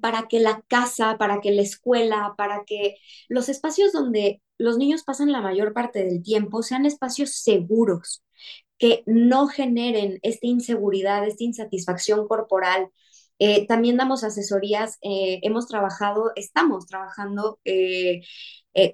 para 0.00 0.28
que 0.28 0.40
la 0.40 0.62
casa, 0.68 1.18
para 1.18 1.40
que 1.40 1.52
la 1.52 1.62
escuela, 1.62 2.34
para 2.36 2.64
que 2.66 2.96
los 3.28 3.48
espacios 3.48 3.92
donde 3.92 4.42
los 4.58 4.78
niños 4.78 5.04
pasan 5.04 5.32
la 5.32 5.40
mayor 5.40 5.72
parte 5.72 6.04
del 6.04 6.22
tiempo 6.22 6.62
sean 6.62 6.86
espacios 6.86 7.32
seguros, 7.34 8.22
que 8.78 9.02
no 9.06 9.46
generen 9.48 10.18
esta 10.22 10.46
inseguridad, 10.46 11.26
esta 11.26 11.44
insatisfacción 11.44 12.28
corporal. 12.28 12.88
Eh, 13.38 13.66
también 13.66 13.96
damos 13.96 14.22
asesorías, 14.24 14.98
eh, 15.02 15.40
hemos 15.42 15.66
trabajado, 15.66 16.32
estamos 16.36 16.86
trabajando 16.86 17.58
eh, 17.64 18.22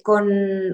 con, 0.03 0.29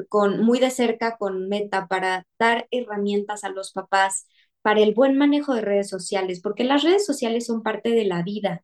con 0.09 0.45
muy 0.45 0.59
de 0.61 0.71
cerca 0.71 1.17
con 1.17 1.49
Meta 1.49 1.87
para 1.89 2.27
dar 2.39 2.69
herramientas 2.71 3.45
a 3.45 3.49
los 3.51 3.73
papás 3.73 4.27
para 4.63 4.81
el 4.81 4.95
buen 4.95 5.17
manejo 5.19 5.55
de 5.55 5.63
redes 5.63 5.89
sociales, 5.89 6.41
porque 6.41 6.65
las 6.65 6.83
redes 6.85 7.05
sociales 7.05 7.47
son 7.47 7.63
parte 7.63 7.91
de 7.91 8.05
la 8.05 8.23
vida 8.23 8.63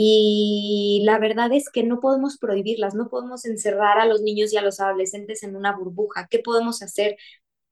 y 0.00 1.02
la 1.04 1.18
verdad 1.18 1.52
es 1.52 1.70
que 1.70 1.82
no 1.82 1.98
podemos 1.98 2.38
prohibirlas, 2.38 2.94
no 2.94 3.08
podemos 3.08 3.44
encerrar 3.44 3.98
a 3.98 4.06
los 4.06 4.22
niños 4.22 4.52
y 4.52 4.56
a 4.56 4.62
los 4.62 4.78
adolescentes 4.78 5.42
en 5.42 5.56
una 5.56 5.76
burbuja. 5.76 6.28
¿Qué 6.30 6.38
podemos 6.38 6.82
hacer? 6.82 7.16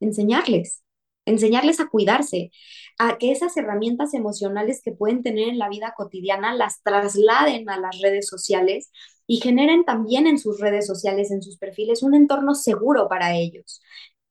Enseñarles, 0.01 0.83
enseñarles 1.25 1.79
a 1.79 1.87
cuidarse, 1.87 2.51
a 2.99 3.17
que 3.19 3.31
esas 3.31 3.57
herramientas 3.57 4.13
emocionales 4.13 4.83
que 4.83 4.91
pueden 4.91 5.23
tener 5.23 5.49
en 5.49 5.61
la 5.61 5.69
vida 5.69 5.95
cotidiana 5.97 6.53
las 6.53 6.83
trasladen 6.83 7.71
a 7.71 7.79
las 7.79 8.01
redes 8.01 8.27
sociales 8.27 8.91
y 9.29 9.41
generen 9.41 9.85
también 9.85 10.27
en 10.27 10.41
sus 10.41 10.59
redes 10.59 10.85
sociales, 10.89 11.31
en 11.31 11.43
sus 11.43 11.59
perfiles, 11.59 12.03
un 12.03 12.17
entorno 12.17 12.57
seguro 12.57 13.09
para 13.09 13.37
ellos. 13.37 13.81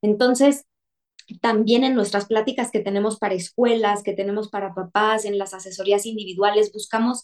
Entonces, 0.02 0.66
también 1.42 1.84
en 1.84 1.96
nuestras 1.96 2.26
pláticas 2.26 2.72
que 2.72 2.80
tenemos 2.80 3.18
para 3.18 3.34
escuelas, 3.34 4.04
que 4.04 4.14
tenemos 4.14 4.50
para 4.50 4.74
papás, 4.74 5.26
en 5.26 5.38
las 5.38 5.54
asesorías 5.54 6.06
individuales, 6.06 6.72
buscamos 6.72 7.24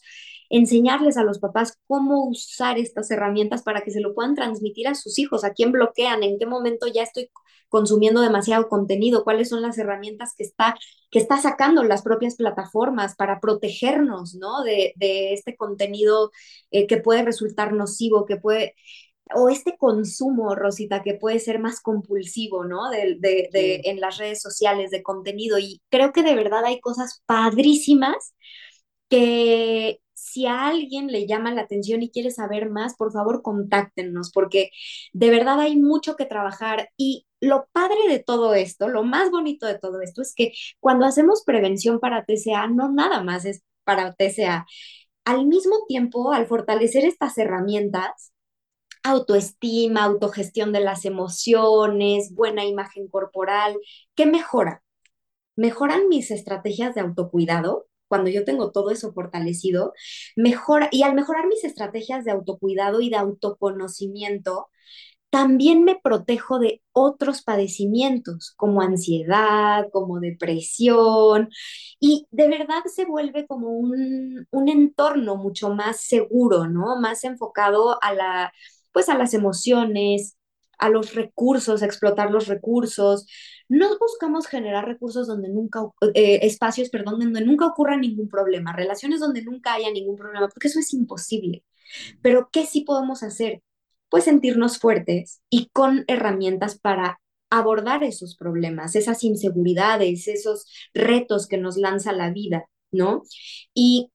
enseñarles 0.50 1.18
a 1.18 1.24
los 1.24 1.40
papás 1.40 1.78
cómo 1.88 2.26
usar 2.28 2.78
estas 2.78 3.10
herramientas 3.12 3.64
para 3.64 3.82
que 3.82 3.92
se 3.92 4.02
lo 4.02 4.14
puedan 4.14 4.36
transmitir 4.36 4.88
a 4.88 4.96
sus 4.96 5.18
hijos, 5.20 5.44
a 5.44 5.54
quién 5.54 5.72
bloquean, 5.72 6.24
en 6.24 6.38
qué 6.38 6.46
momento 6.46 6.88
ya 6.88 7.04
estoy 7.04 7.30
consumiendo 7.70 8.20
demasiado 8.20 8.68
contenido, 8.68 9.24
cuáles 9.24 9.48
son 9.48 9.62
las 9.62 9.78
herramientas 9.78 10.34
que 10.38 10.44
está, 10.44 10.76
que 11.10 11.20
está 11.20 11.38
sacando 11.38 11.84
las 11.84 12.02
propias 12.02 12.36
plataformas 12.36 13.16
para 13.16 13.40
protegernos, 13.40 14.36
¿no? 14.36 14.62
De, 14.64 14.92
de 14.98 15.34
este 15.34 15.56
contenido 15.56 16.32
eh, 16.72 16.86
que 16.86 16.98
puede 16.98 17.24
resultar 17.24 17.72
nocivo, 17.72 18.26
que 18.26 18.36
puede 18.36 18.76
o 19.36 19.50
este 19.50 19.78
consumo, 19.78 20.56
Rosita, 20.56 21.04
que 21.04 21.16
puede 21.16 21.40
ser 21.40 21.60
más 21.60 21.82
compulsivo, 21.82 22.66
¿no? 22.66 22.90
De, 22.90 23.18
de, 23.20 23.50
de, 23.52 23.82
en 23.86 24.00
las 24.00 24.18
redes 24.18 24.42
sociales, 24.42 24.92
de 24.92 25.04
contenido. 25.04 25.60
Y 25.60 25.82
creo 25.90 26.12
que 26.14 26.24
de 26.24 26.36
verdad 26.36 26.66
hay 26.66 26.80
cosas 26.82 27.22
padrísimas 27.26 28.34
que 29.10 30.00
si 30.14 30.46
a 30.46 30.68
alguien 30.68 31.08
le 31.08 31.28
llama 31.28 31.54
la 31.54 31.62
atención 31.62 32.04
y 32.04 32.12
quiere 32.12 32.32
saber 32.32 32.70
más, 32.70 32.96
por 32.96 33.12
favor, 33.12 33.42
contáctenos, 33.42 34.32
porque 34.32 34.70
de 35.14 35.30
verdad 35.30 35.60
hay 35.60 35.78
mucho 35.78 36.16
que 36.16 36.26
trabajar. 36.26 36.90
Y 36.98 37.26
lo 37.42 37.68
padre 37.74 37.98
de 38.08 38.20
todo 38.20 38.54
esto, 38.54 38.88
lo 38.88 39.04
más 39.04 39.32
bonito 39.32 39.66
de 39.66 39.80
todo 39.80 40.02
esto, 40.02 40.22
es 40.22 40.34
que 40.36 40.54
cuando 40.80 41.06
hacemos 41.06 41.44
prevención 41.44 42.00
para 42.00 42.26
TCA, 42.26 42.68
no 42.68 42.92
nada 42.92 43.24
más 43.24 43.46
es 43.46 43.64
para 43.84 44.14
TCA. 44.14 44.66
Al 45.26 45.46
mismo 45.48 45.86
tiempo, 45.88 46.32
al 46.34 46.48
fortalecer 46.48 47.06
estas 47.06 47.38
herramientas, 47.38 48.31
autoestima, 49.04 50.04
autogestión 50.04 50.72
de 50.74 50.82
las 50.82 51.06
emociones, 51.06 52.34
buena 52.36 52.66
imagen 52.66 53.08
corporal. 53.08 53.78
¿Qué 54.16 54.26
mejora? 54.26 54.84
Mejoran 55.56 56.08
mis 56.10 56.32
estrategias 56.32 56.96
de 56.96 57.02
autocuidado 57.02 57.88
cuando 58.08 58.30
yo 58.30 58.44
tengo 58.44 58.72
todo 58.72 58.92
eso 58.92 59.14
fortalecido, 59.14 59.94
mejora 60.36 60.90
y 60.92 61.04
al 61.04 61.16
mejorar 61.16 61.48
mis 61.48 61.64
estrategias 61.64 62.26
de 62.26 62.32
autocuidado 62.32 63.00
y 63.00 63.10
de 63.10 63.16
autoconocimiento, 63.16 64.68
también 65.30 65.84
me 65.86 66.00
protejo 66.02 66.60
de 66.60 66.82
otros 66.92 67.42
padecimientos 67.44 68.54
como 68.58 68.82
ansiedad, 68.82 69.88
como 69.94 70.20
depresión, 70.20 71.50
y 72.00 72.28
de 72.32 72.50
verdad 72.50 72.84
se 72.94 73.06
vuelve 73.06 73.48
como 73.48 73.70
un, 73.70 74.48
un 74.52 74.70
entorno 74.70 75.38
mucho 75.38 75.70
más 75.74 76.02
seguro, 76.02 76.68
¿no? 76.68 77.00
Más 77.00 77.24
enfocado 77.24 78.02
a 78.04 78.14
la 78.14 78.54
pues 78.92 79.10
a 79.10 79.18
las 79.18 79.34
emociones, 79.34 80.38
a 80.82 80.90
los 80.90 81.14
recursos, 81.16 81.82
a 81.82 81.86
explotar 81.86 82.32
los 82.32 82.48
recursos. 82.48 83.28
No 83.70 83.98
buscamos 84.00 84.48
generar 84.48 84.86
recursos 84.86 85.28
donde 85.28 85.48
nunca, 85.50 85.82
eh, 86.16 86.40
espacios, 86.42 86.90
perdón, 86.90 87.20
donde 87.20 87.42
nunca 87.46 87.68
ocurra 87.68 87.98
ningún 87.98 88.28
problema, 88.28 88.74
relaciones 88.74 89.20
donde 89.20 89.44
nunca 89.44 89.76
haya 89.76 89.92
ningún 89.92 90.18
problema, 90.18 90.50
porque 90.50 90.68
eso 90.68 90.80
es 90.80 90.94
imposible. 90.94 91.64
Pero 92.22 92.50
¿qué 92.52 92.66
sí 92.66 92.82
podemos 92.82 93.24
hacer? 93.24 93.62
Pues 94.10 94.26
sentirnos 94.26 94.80
fuertes 94.80 95.42
y 95.50 95.70
con 95.72 96.04
herramientas 96.08 96.80
para 96.80 97.22
abordar 97.52 98.04
esos 98.04 98.36
problemas, 98.36 98.96
esas 98.96 99.24
inseguridades, 99.24 100.28
esos 100.28 100.66
retos 100.94 101.48
que 101.48 101.58
nos 101.58 101.78
lanza 101.78 102.12
la 102.14 102.32
vida, 102.32 102.66
¿no? 102.92 103.24
Y 103.74 104.12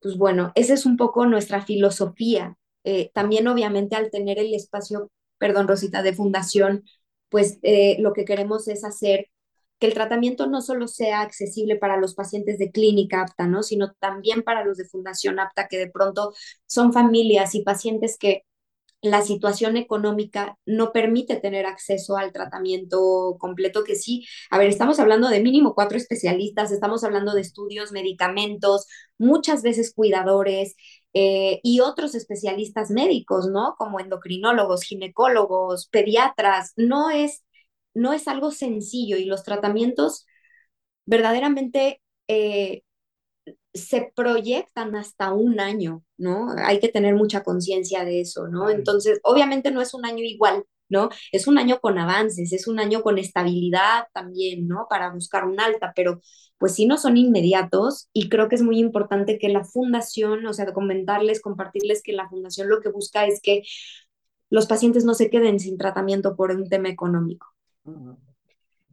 pues 0.00 0.18
bueno, 0.18 0.52
esa 0.56 0.74
es 0.74 0.84
un 0.84 0.96
poco 0.96 1.26
nuestra 1.26 1.62
filosofía 1.62 2.58
eh, 2.84 3.10
también 3.14 3.48
obviamente 3.48 3.96
al 3.96 4.10
tener 4.10 4.38
el 4.38 4.54
espacio, 4.54 5.10
perdón 5.38 5.68
Rosita, 5.68 6.02
de 6.02 6.14
fundación, 6.14 6.84
pues 7.28 7.58
eh, 7.62 7.96
lo 8.00 8.12
que 8.12 8.24
queremos 8.24 8.68
es 8.68 8.84
hacer 8.84 9.28
que 9.78 9.88
el 9.88 9.94
tratamiento 9.94 10.46
no 10.46 10.60
solo 10.62 10.86
sea 10.86 11.22
accesible 11.22 11.76
para 11.76 11.96
los 11.96 12.14
pacientes 12.14 12.58
de 12.58 12.70
clínica 12.70 13.22
apta, 13.22 13.48
¿no? 13.48 13.64
sino 13.64 13.94
también 13.98 14.42
para 14.42 14.64
los 14.64 14.76
de 14.76 14.84
fundación 14.84 15.40
apta, 15.40 15.66
que 15.66 15.78
de 15.78 15.90
pronto 15.90 16.32
son 16.66 16.92
familias 16.92 17.56
y 17.56 17.62
pacientes 17.64 18.16
que 18.16 18.44
la 19.02 19.22
situación 19.22 19.76
económica 19.76 20.56
no 20.64 20.92
permite 20.92 21.36
tener 21.36 21.66
acceso 21.66 22.16
al 22.16 22.32
tratamiento 22.32 23.36
completo, 23.40 23.82
que 23.82 23.96
sí, 23.96 24.24
a 24.48 24.58
ver, 24.58 24.68
estamos 24.68 25.00
hablando 25.00 25.28
de 25.28 25.40
mínimo 25.40 25.74
cuatro 25.74 25.98
especialistas, 25.98 26.70
estamos 26.70 27.02
hablando 27.02 27.34
de 27.34 27.40
estudios, 27.40 27.90
medicamentos, 27.90 28.86
muchas 29.18 29.62
veces 29.62 29.92
cuidadores, 29.92 30.76
eh, 31.14 31.60
y 31.62 31.80
otros 31.80 32.14
especialistas 32.14 32.90
médicos, 32.90 33.48
¿no? 33.48 33.74
Como 33.78 34.00
endocrinólogos, 34.00 34.82
ginecólogos, 34.84 35.88
pediatras. 35.88 36.72
No 36.76 37.10
es, 37.10 37.44
no 37.94 38.12
es 38.12 38.28
algo 38.28 38.50
sencillo 38.50 39.16
y 39.18 39.24
los 39.26 39.44
tratamientos 39.44 40.26
verdaderamente 41.06 42.00
eh, 42.28 42.82
se 43.74 44.12
proyectan 44.14 44.96
hasta 44.96 45.32
un 45.32 45.60
año, 45.60 46.04
¿no? 46.18 46.54
Hay 46.58 46.78
que 46.80 46.88
tener 46.88 47.14
mucha 47.14 47.42
conciencia 47.42 48.04
de 48.04 48.20
eso, 48.20 48.48
¿no? 48.48 48.70
Entonces, 48.70 49.20
obviamente 49.24 49.70
no 49.70 49.80
es 49.80 49.94
un 49.94 50.04
año 50.04 50.22
igual, 50.24 50.64
¿no? 50.92 51.08
Es 51.32 51.48
un 51.48 51.58
año 51.58 51.80
con 51.80 51.98
avances, 51.98 52.52
es 52.52 52.68
un 52.68 52.78
año 52.78 53.02
con 53.02 53.18
estabilidad 53.18 54.04
también, 54.14 54.68
¿no? 54.68 54.86
Para 54.88 55.10
buscar 55.10 55.44
un 55.44 55.58
alta, 55.60 55.92
pero 55.96 56.20
pues 56.58 56.74
sí 56.76 56.86
no 56.86 56.98
son 56.98 57.16
inmediatos 57.16 58.08
y 58.12 58.28
creo 58.28 58.48
que 58.48 58.54
es 58.54 58.62
muy 58.62 58.78
importante 58.78 59.38
que 59.38 59.48
la 59.48 59.64
fundación, 59.64 60.46
o 60.46 60.52
sea, 60.52 60.72
comentarles, 60.72 61.40
compartirles 61.40 62.02
que 62.02 62.12
la 62.12 62.28
fundación 62.28 62.68
lo 62.68 62.80
que 62.80 62.90
busca 62.90 63.26
es 63.26 63.40
que 63.42 63.62
los 64.50 64.66
pacientes 64.66 65.04
no 65.04 65.14
se 65.14 65.30
queden 65.30 65.58
sin 65.58 65.78
tratamiento 65.78 66.36
por 66.36 66.52
un 66.52 66.68
tema 66.68 66.88
económico. 66.88 67.48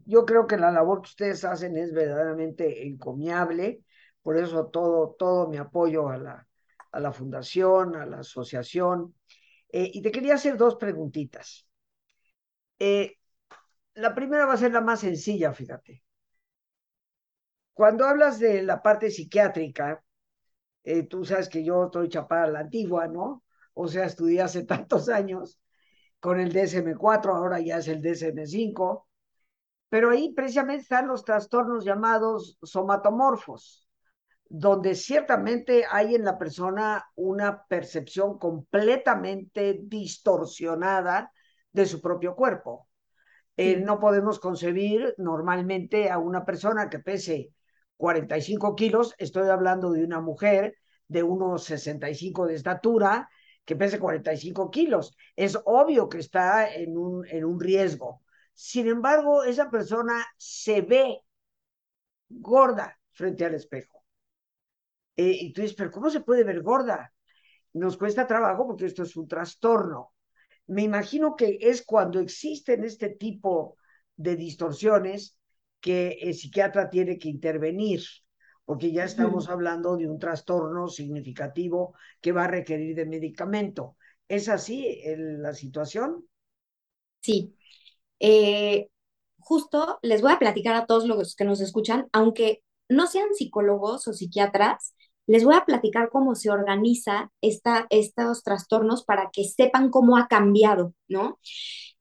Yo 0.06 0.25
creo 0.25 0.48
que 0.48 0.58
la 0.58 0.72
labor 0.72 1.03
que 1.03 1.10
ustedes 1.10 1.46
hacen 1.46 1.77
es 1.77 1.94
verdaderamente 1.94 2.88
encomiable 2.88 3.84
por 4.22 4.38
eso 4.38 4.68
todo, 4.68 5.15
todo 5.18 5.48
mi 5.48 5.58
apoyo 5.58 6.10
a 6.10 6.18
la, 6.18 6.48
a 6.91 7.00
la 7.00 7.12
fundación, 7.12 7.96
a 7.96 8.06
la 8.06 8.20
asociación. 8.20 9.15
Eh, 9.72 9.89
y 9.94 10.01
te 10.01 10.12
quería 10.12 10.36
hacer 10.36 10.58
dos 10.58 10.75
preguntitas. 10.75 11.68
Eh, 12.80 13.18
la 13.96 14.16
primera 14.16 14.46
va 14.46 14.54
a 14.54 14.58
ser 14.58 14.72
la 14.72 14.82
más 14.82 15.02
sencilla, 15.02 15.54
fíjate. 15.54 16.04
Cuando 17.74 18.06
hablas 18.06 18.40
de 18.40 18.62
la 18.64 18.82
parte 18.82 19.10
psiquiátrica, 19.12 20.04
eh, 20.84 21.04
tú 21.04 21.26
sabes 21.26 21.50
que 21.50 21.64
yo 21.64 21.86
estoy 21.86 22.10
chapada 22.10 22.46
a 22.46 22.48
la 22.48 22.60
antigua, 22.60 23.08
¿no? 23.08 23.44
O 23.74 23.88
sea, 23.88 24.06
estudié 24.06 24.42
hace 24.42 24.64
tantos 24.66 25.10
años 25.10 25.60
con 26.20 26.40
el 26.40 26.54
DSM-4, 26.54 27.36
ahora 27.36 27.60
ya 27.60 27.78
es 27.78 27.88
el 27.88 28.02
DSM-5, 28.02 29.08
pero 29.90 30.12
ahí 30.12 30.34
precisamente 30.34 30.84
están 30.84 31.08
los 31.08 31.24
trastornos 31.24 31.86
llamados 31.86 32.58
somatomorfos 32.62 33.90
donde 34.50 34.96
ciertamente 34.96 35.86
hay 35.90 36.16
en 36.16 36.26
la 36.26 36.38
persona 36.38 37.06
una 37.16 37.64
percepción 37.66 38.40
completamente 38.40 39.80
distorsionada 39.84 41.32
de 41.72 41.86
su 41.86 42.02
propio 42.02 42.36
cuerpo. 42.36 42.88
Eh, 43.58 43.78
no 43.78 44.00
podemos 44.00 44.40
concebir 44.40 45.14
normalmente 45.18 46.10
a 46.10 46.18
una 46.18 46.46
persona 46.46 46.90
que 46.90 47.00
pese 47.00 47.52
45 47.98 48.76
kilos, 48.76 49.14
estoy 49.18 49.50
hablando 49.50 49.92
de 49.92 50.04
una 50.04 50.22
mujer 50.22 50.76
de 51.08 51.24
unos 51.24 51.66
65 51.66 52.48
de 52.48 52.56
estatura, 52.56 53.30
que 53.66 53.76
pese 53.76 54.00
45 54.00 54.72
kilos. 54.72 55.16
Es 55.36 55.60
obvio 55.66 56.08
que 56.10 56.20
está 56.20 56.74
en 56.74 56.98
un, 56.98 57.28
en 57.28 57.44
un 57.46 57.60
riesgo. 57.60 58.22
Sin 58.54 58.88
embargo, 58.88 59.44
esa 59.44 59.70
persona 59.70 60.26
se 60.38 60.82
ve 60.82 61.22
gorda 62.30 62.98
frente 63.12 63.46
al 63.46 63.56
espejo 63.56 64.00
eh, 65.16 65.38
y 65.42 65.52
tú 65.54 65.62
dices, 65.62 65.76
pero 65.76 65.92
¿cómo 65.92 66.10
se 66.10 66.22
puede 66.22 66.46
ver 66.46 66.62
gorda? 66.62 67.14
Nos 67.74 67.98
cuesta 67.98 68.26
trabajo 68.26 68.66
porque 68.66 68.86
esto 68.86 69.04
es 69.04 69.18
un 69.18 69.28
trastorno. 69.28 70.14
Me 70.70 70.84
imagino 70.84 71.36
que 71.36 71.58
es 71.62 71.84
cuando 71.84 72.20
existen 72.20 72.84
este 72.84 73.10
tipo 73.10 73.78
de 74.16 74.36
distorsiones 74.36 75.36
que 75.82 76.20
el 76.22 76.36
psiquiatra 76.36 76.90
tiene 76.90 77.18
que 77.18 77.30
intervenir, 77.30 78.02
porque 78.66 78.92
ya 78.92 79.04
estamos 79.04 79.50
hablando 79.50 79.98
de 79.98 80.08
un 80.08 80.20
trastorno 80.20 80.88
significativo 80.88 81.96
que 82.22 82.32
va 82.32 82.43
a 82.43 82.50
requerir 82.50 82.96
de 82.96 83.08
medicamento. 83.08 83.98
¿Es 84.28 84.48
así 84.48 85.02
la 85.17 85.56
situación? 85.56 86.28
Sí. 87.22 87.56
Eh, 88.20 88.89
justo 89.39 89.98
les 90.04 90.22
voy 90.22 90.34
a 90.34 90.39
platicar 90.39 90.76
a 90.76 90.86
todos 90.86 91.08
los 91.08 91.36
que 91.36 91.46
nos 91.46 91.62
escuchan, 91.62 92.10
aunque 92.12 92.62
no 92.88 93.08
sean 93.08 93.34
psicólogos 93.34 94.08
o 94.08 94.13
psiquiatras, 94.13 94.88
les 95.30 95.44
voy 95.44 95.54
a 95.56 95.63
platicar 95.63 96.10
cómo 96.10 96.34
se 96.34 96.50
organiza 96.50 97.32
esta, 97.39 97.86
estos 97.92 98.42
trastornos 98.42 99.04
para 99.04 99.30
que 99.32 99.44
sepan 99.44 99.92
cómo 99.92 100.18
ha 100.18 100.28
cambiado, 100.28 100.96
¿no? 101.08 101.38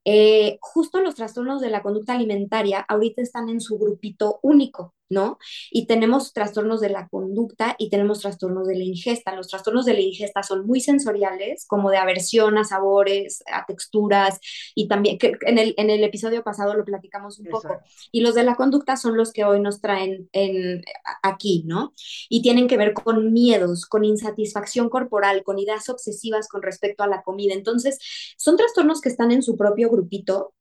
Eh, 0.07 0.57
justo 0.63 1.03
los 1.03 1.15
trastornos 1.15 1.61
de 1.61 1.69
la 1.69 1.83
conducta 1.83 2.15
alimentaria 2.15 2.81
ahorita 2.89 3.21
están 3.21 3.51
en 3.51 3.61
su 3.61 3.79
grupito 3.79 4.39
único, 4.43 4.95
¿no? 5.11 5.39
Y 5.71 5.87
tenemos 5.87 6.33
trastornos 6.33 6.81
de 6.81 6.91
la 6.91 7.09
conducta 7.09 7.75
y 7.79 7.91
tenemos 7.91 8.21
trastornos 8.21 8.67
de 8.67 8.77
la 8.77 8.85
ingesta. 8.85 9.35
Los 9.35 9.49
trastornos 9.49 9.87
de 9.87 9.95
la 9.95 10.01
ingesta 10.01 10.43
son 10.43 10.67
muy 10.67 10.81
sensoriales, 10.81 11.67
como 11.67 11.91
de 11.91 11.97
aversión 11.97 12.59
a 12.59 12.65
sabores, 12.65 13.43
a 13.53 13.65
texturas, 13.67 14.41
y 14.75 14.89
también, 14.89 15.19
que 15.19 15.33
en 15.43 15.59
el, 15.59 15.75
en 15.77 15.91
el 15.91 16.05
episodio 16.05 16.43
pasado 16.43 16.75
lo 16.75 16.85
platicamos 16.85 17.39
un 17.39 17.47
poco. 17.47 17.79
Y 18.13 18.21
los 18.21 18.35
de 18.35 18.45
la 18.45 18.57
conducta 18.57 18.97
son 18.97 19.17
los 19.17 19.33
que 19.33 19.45
hoy 19.45 19.61
nos 19.61 19.81
traen 19.81 20.29
en, 20.33 20.83
aquí, 21.23 21.63
¿no? 21.67 21.93
Y 22.29 22.43
tienen 22.43 22.69
que 22.69 22.77
ver 22.77 22.93
con 22.93 23.33
miedos, 23.33 23.87
con 23.87 24.05
insatisfacción 24.05 24.89
corporal, 24.89 25.43
con 25.43 25.59
ideas 25.59 25.89
obsesivas 25.89 26.49
con 26.49 26.63
respecto 26.63 27.03
a 27.03 27.09
la 27.09 27.23
comida. 27.23 27.55
Entonces, 27.55 27.99
son 28.37 28.57
trastornos 28.57 29.01
que 29.01 29.09
están 29.09 29.33
en 29.33 29.43
su 29.43 29.57
propio 29.57 29.91
grupito 29.91 30.55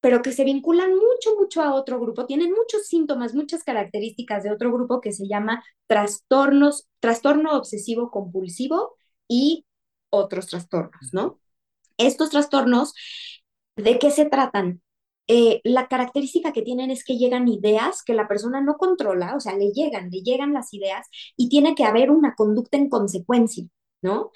pero 0.00 0.22
que 0.22 0.32
se 0.32 0.44
vinculan 0.44 0.90
mucho, 0.94 1.36
mucho 1.38 1.62
a 1.62 1.74
otro 1.74 1.98
grupo, 2.00 2.26
tienen 2.26 2.52
muchos 2.52 2.86
síntomas, 2.86 3.34
muchas 3.34 3.64
características 3.64 4.44
de 4.44 4.52
otro 4.52 4.72
grupo 4.72 5.00
que 5.00 5.12
se 5.12 5.26
llama 5.26 5.64
trastornos, 5.86 6.88
trastorno 7.00 7.56
obsesivo 7.56 8.10
compulsivo 8.10 8.96
y 9.28 9.66
otros 10.10 10.46
trastornos, 10.46 11.10
¿no? 11.12 11.40
Estos 11.98 12.30
trastornos, 12.30 12.94
¿de 13.76 13.98
qué 13.98 14.10
se 14.10 14.26
tratan? 14.26 14.82
Eh, 15.28 15.60
la 15.64 15.88
característica 15.88 16.52
que 16.52 16.62
tienen 16.62 16.90
es 16.90 17.04
que 17.04 17.16
llegan 17.16 17.48
ideas 17.48 18.02
que 18.04 18.14
la 18.14 18.28
persona 18.28 18.60
no 18.60 18.76
controla, 18.76 19.34
o 19.34 19.40
sea, 19.40 19.56
le 19.56 19.72
llegan, 19.72 20.10
le 20.10 20.22
llegan 20.22 20.52
las 20.52 20.72
ideas 20.72 21.08
y 21.36 21.48
tiene 21.48 21.74
que 21.74 21.84
haber 21.84 22.10
una 22.10 22.34
conducta 22.36 22.76
en 22.76 22.88
consecuencia. 22.88 23.64
¿No? 24.02 24.30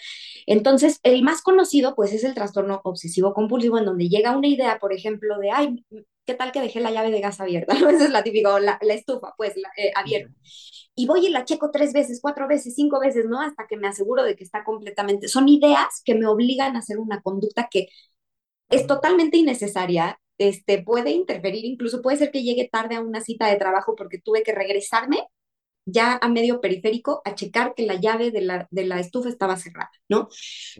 Entonces, 0.46 1.00
el 1.02 1.22
más 1.22 1.42
conocido, 1.42 1.94
pues, 1.94 2.12
es 2.12 2.24
el 2.24 2.34
trastorno 2.34 2.80
obsesivo 2.84 3.34
compulsivo, 3.34 3.78
en 3.78 3.84
donde 3.86 4.08
llega 4.08 4.36
una 4.36 4.48
idea, 4.48 4.78
por 4.78 4.92
ejemplo, 4.92 5.38
de, 5.38 5.50
ay, 5.50 5.84
¿qué 6.26 6.34
tal 6.34 6.52
que 6.52 6.60
dejé 6.60 6.80
la 6.80 6.90
llave 6.90 7.10
de 7.10 7.20
gas 7.20 7.40
abierta? 7.40 7.74
Esa 7.90 8.04
es 8.04 8.10
la 8.10 8.22
típica, 8.22 8.58
la, 8.60 8.78
la 8.82 8.94
estufa, 8.94 9.34
pues, 9.36 9.54
eh, 9.76 9.92
abierta. 9.94 10.32
Y 10.94 11.06
voy 11.06 11.26
y 11.26 11.30
la 11.30 11.44
checo 11.44 11.70
tres 11.70 11.92
veces, 11.92 12.20
cuatro 12.20 12.48
veces, 12.48 12.74
cinco 12.74 13.00
veces, 13.00 13.26
¿no? 13.26 13.40
Hasta 13.40 13.66
que 13.66 13.76
me 13.76 13.88
aseguro 13.88 14.22
de 14.24 14.36
que 14.36 14.44
está 14.44 14.64
completamente. 14.64 15.28
Son 15.28 15.48
ideas 15.48 16.02
que 16.04 16.14
me 16.14 16.26
obligan 16.26 16.76
a 16.76 16.80
hacer 16.80 16.98
una 16.98 17.22
conducta 17.22 17.68
que 17.70 17.88
es 18.70 18.86
totalmente 18.86 19.36
innecesaria, 19.36 20.20
este, 20.38 20.82
puede 20.82 21.10
interferir, 21.10 21.64
incluso 21.64 22.02
puede 22.02 22.16
ser 22.18 22.30
que 22.30 22.42
llegue 22.42 22.68
tarde 22.70 22.96
a 22.96 23.00
una 23.02 23.20
cita 23.20 23.46
de 23.48 23.56
trabajo 23.56 23.94
porque 23.96 24.18
tuve 24.20 24.42
que 24.42 24.52
regresarme 24.54 25.18
ya 25.86 26.18
a 26.20 26.28
medio 26.28 26.60
periférico 26.60 27.22
a 27.24 27.34
checar 27.34 27.74
que 27.74 27.86
la 27.86 27.94
llave 27.96 28.30
de 28.30 28.42
la, 28.42 28.68
de 28.70 28.84
la 28.86 29.00
estufa 29.00 29.28
estaba 29.28 29.56
cerrada, 29.56 29.90
¿no? 30.08 30.28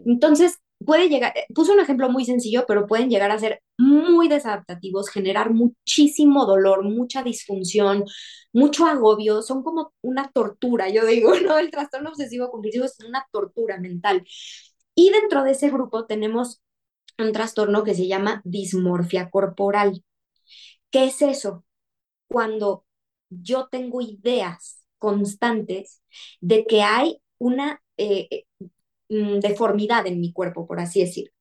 Entonces, 0.06 0.58
puede 0.84 1.08
llegar, 1.08 1.32
eh, 1.36 1.46
puse 1.54 1.72
un 1.72 1.80
ejemplo 1.80 2.08
muy 2.10 2.24
sencillo, 2.24 2.64
pero 2.66 2.86
pueden 2.86 3.10
llegar 3.10 3.30
a 3.30 3.38
ser 3.38 3.62
muy 3.78 4.28
desadaptativos, 4.28 5.08
generar 5.10 5.52
muchísimo 5.52 6.46
dolor, 6.46 6.84
mucha 6.84 7.22
disfunción, 7.22 8.04
mucho 8.52 8.86
agobio, 8.86 9.42
son 9.42 9.62
como 9.62 9.92
una 10.02 10.30
tortura, 10.32 10.88
yo 10.88 11.04
digo, 11.06 11.32
¿no? 11.40 11.58
El 11.58 11.70
trastorno 11.70 12.10
obsesivo 12.10 12.50
compulsivo 12.50 12.84
es 12.84 12.96
una 13.06 13.26
tortura 13.32 13.78
mental. 13.78 14.24
Y 14.94 15.10
dentro 15.10 15.44
de 15.44 15.52
ese 15.52 15.70
grupo 15.70 16.06
tenemos 16.06 16.60
un 17.18 17.32
trastorno 17.32 17.84
que 17.84 17.94
se 17.94 18.06
llama 18.08 18.42
dismorfia 18.44 19.30
corporal. 19.30 20.04
¿Qué 20.90 21.06
es 21.06 21.22
eso? 21.22 21.64
Cuando 22.28 22.86
yo 23.30 23.68
tengo 23.68 24.00
ideas 24.02 24.79
constantes 25.00 26.02
de 26.40 26.64
que 26.66 26.82
hay 26.82 27.20
una 27.38 27.82
eh, 27.96 28.44
mm, 29.08 29.40
deformidad 29.40 30.06
en 30.06 30.20
mi 30.20 30.32
cuerpo, 30.32 30.68
por 30.68 30.78
así 30.78 31.00
decir. 31.00 31.32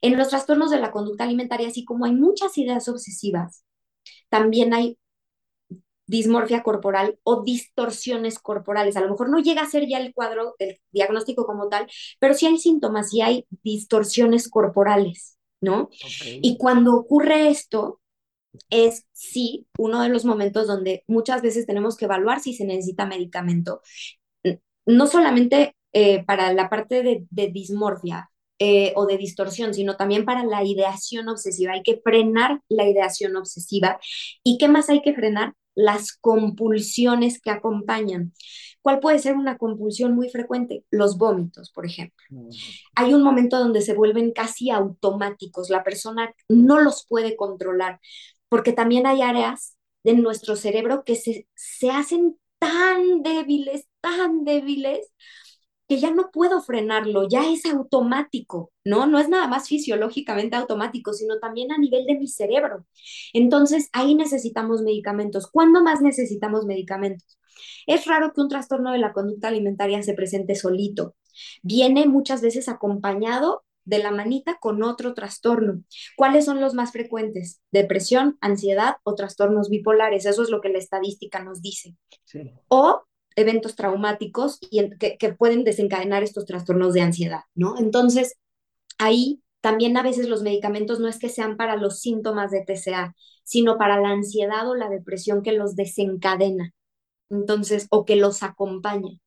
En 0.00 0.18
los 0.18 0.28
trastornos 0.30 0.70
de 0.72 0.80
la 0.80 0.90
conducta 0.90 1.24
alimentaria, 1.24 1.68
así 1.68 1.84
como 1.84 2.06
hay 2.06 2.14
muchas 2.14 2.58
ideas 2.58 2.88
obsesivas, 2.88 3.64
también 4.28 4.74
hay 4.74 4.98
dismorfia 6.06 6.62
corporal 6.62 7.18
o 7.22 7.42
distorsiones 7.42 8.38
corporales. 8.38 8.96
A 8.96 9.00
lo 9.00 9.10
mejor 9.10 9.30
no 9.30 9.38
llega 9.38 9.62
a 9.62 9.70
ser 9.70 9.86
ya 9.88 9.98
el 9.98 10.12
cuadro, 10.12 10.54
el 10.58 10.80
diagnóstico 10.90 11.46
como 11.46 11.68
tal, 11.68 11.86
pero 12.18 12.34
sí 12.34 12.46
hay 12.46 12.58
síntomas 12.58 13.12
y 13.14 13.22
hay 13.22 13.46
distorsiones 13.62 14.48
corporales, 14.48 15.38
¿no? 15.60 15.88
Y 16.42 16.56
cuando 16.58 16.94
ocurre 16.94 17.48
esto, 17.48 18.00
es 18.70 19.06
sí 19.12 19.66
uno 19.78 20.02
de 20.02 20.08
los 20.08 20.24
momentos 20.24 20.66
donde 20.66 21.04
muchas 21.06 21.42
veces 21.42 21.66
tenemos 21.66 21.96
que 21.96 22.04
evaluar 22.06 22.40
si 22.40 22.54
se 22.54 22.64
necesita 22.64 23.06
medicamento, 23.06 23.82
no 24.86 25.06
solamente 25.06 25.74
eh, 25.92 26.24
para 26.24 26.52
la 26.52 26.68
parte 26.68 27.02
de, 27.02 27.48
dismorfia 27.50 28.30
eh, 28.58 28.92
o 28.96 29.06
de 29.06 29.16
distorsión, 29.16 29.74
sino 29.74 29.96
también 29.96 30.24
para 30.24 30.44
la 30.44 30.64
ideación 30.64 31.28
obsesiva. 31.28 31.72
Hay 31.72 31.82
que 31.82 32.00
frenar 32.02 32.60
la 32.68 32.88
ideación 32.88 33.36
obsesiva. 33.36 33.98
¿Y 34.42 34.58
qué 34.58 34.68
más 34.68 34.90
hay 34.90 35.02
que 35.02 35.14
frenar? 35.14 35.54
las 35.74 36.12
compulsiones 36.12 37.40
que 37.40 37.50
acompañan. 37.50 38.32
¿Cuál 38.82 39.00
puede 39.00 39.18
ser 39.18 39.34
una 39.34 39.56
compulsión 39.56 40.14
muy 40.14 40.28
frecuente? 40.28 40.84
Los 40.90 41.16
vómitos, 41.16 41.70
por 41.70 41.86
ejemplo. 41.86 42.24
Hay 42.94 43.14
un 43.14 43.22
momento 43.22 43.58
donde 43.58 43.80
se 43.80 43.94
vuelven 43.94 44.32
casi 44.32 44.70
automáticos, 44.70 45.70
la 45.70 45.82
persona 45.82 46.34
no 46.48 46.80
los 46.80 47.06
puede 47.06 47.34
controlar, 47.36 48.00
porque 48.54 48.72
también 48.72 49.04
hay 49.04 49.20
áreas 49.20 49.76
de 50.04 50.14
nuestro 50.14 50.54
cerebro 50.54 51.02
que 51.04 51.16
se, 51.16 51.48
se 51.56 51.90
hacen 51.90 52.38
tan 52.60 53.24
débiles, 53.24 53.88
tan 54.00 54.44
débiles, 54.44 55.12
que 55.88 55.98
ya 55.98 56.12
no 56.12 56.30
puedo 56.30 56.62
frenarlo, 56.62 57.28
ya 57.28 57.50
es 57.50 57.66
automático, 57.66 58.70
¿no? 58.84 59.06
No 59.06 59.18
es 59.18 59.28
nada 59.28 59.48
más 59.48 59.66
fisiológicamente 59.68 60.54
automático, 60.54 61.12
sino 61.12 61.40
también 61.40 61.72
a 61.72 61.78
nivel 61.78 62.06
de 62.06 62.14
mi 62.16 62.28
cerebro. 62.28 62.86
Entonces, 63.32 63.88
ahí 63.92 64.14
necesitamos 64.14 64.82
medicamentos. 64.82 65.50
¿Cuándo 65.50 65.82
más 65.82 66.00
necesitamos 66.00 66.64
medicamentos? 66.64 67.36
Es 67.88 68.06
raro 68.06 68.32
que 68.32 68.40
un 68.40 68.48
trastorno 68.48 68.92
de 68.92 68.98
la 68.98 69.12
conducta 69.12 69.48
alimentaria 69.48 70.00
se 70.04 70.14
presente 70.14 70.54
solito. 70.54 71.16
Viene 71.64 72.06
muchas 72.06 72.40
veces 72.40 72.68
acompañado 72.68 73.64
de 73.84 73.98
la 73.98 74.10
manita 74.10 74.58
con 74.60 74.82
otro 74.82 75.14
trastorno. 75.14 75.82
¿Cuáles 76.16 76.44
son 76.44 76.60
los 76.60 76.74
más 76.74 76.92
frecuentes? 76.92 77.60
Depresión, 77.70 78.38
ansiedad 78.40 78.96
o 79.04 79.14
trastornos 79.14 79.68
bipolares. 79.68 80.26
Eso 80.26 80.42
es 80.42 80.50
lo 80.50 80.60
que 80.60 80.70
la 80.70 80.78
estadística 80.78 81.42
nos 81.42 81.62
dice. 81.62 81.94
Sí. 82.24 82.50
O 82.68 83.02
eventos 83.36 83.74
traumáticos 83.74 84.58
y 84.70 84.96
que, 84.98 85.16
que 85.18 85.32
pueden 85.34 85.64
desencadenar 85.64 86.22
estos 86.22 86.44
trastornos 86.46 86.94
de 86.94 87.00
ansiedad, 87.00 87.40
¿no? 87.54 87.78
Entonces, 87.78 88.36
ahí 88.98 89.42
también 89.60 89.96
a 89.96 90.02
veces 90.02 90.28
los 90.28 90.42
medicamentos 90.42 91.00
no 91.00 91.08
es 91.08 91.18
que 91.18 91.28
sean 91.28 91.56
para 91.56 91.76
los 91.76 92.00
síntomas 92.00 92.50
de 92.50 92.64
TCA, 92.64 93.14
sino 93.44 93.78
para 93.78 93.98
la 93.98 94.10
ansiedad 94.10 94.68
o 94.68 94.74
la 94.74 94.88
depresión 94.88 95.42
que 95.42 95.52
los 95.52 95.74
desencadena, 95.74 96.72
entonces, 97.30 97.86
o 97.90 98.04
que 98.04 98.16
los 98.16 98.42
acompaña. 98.42 99.18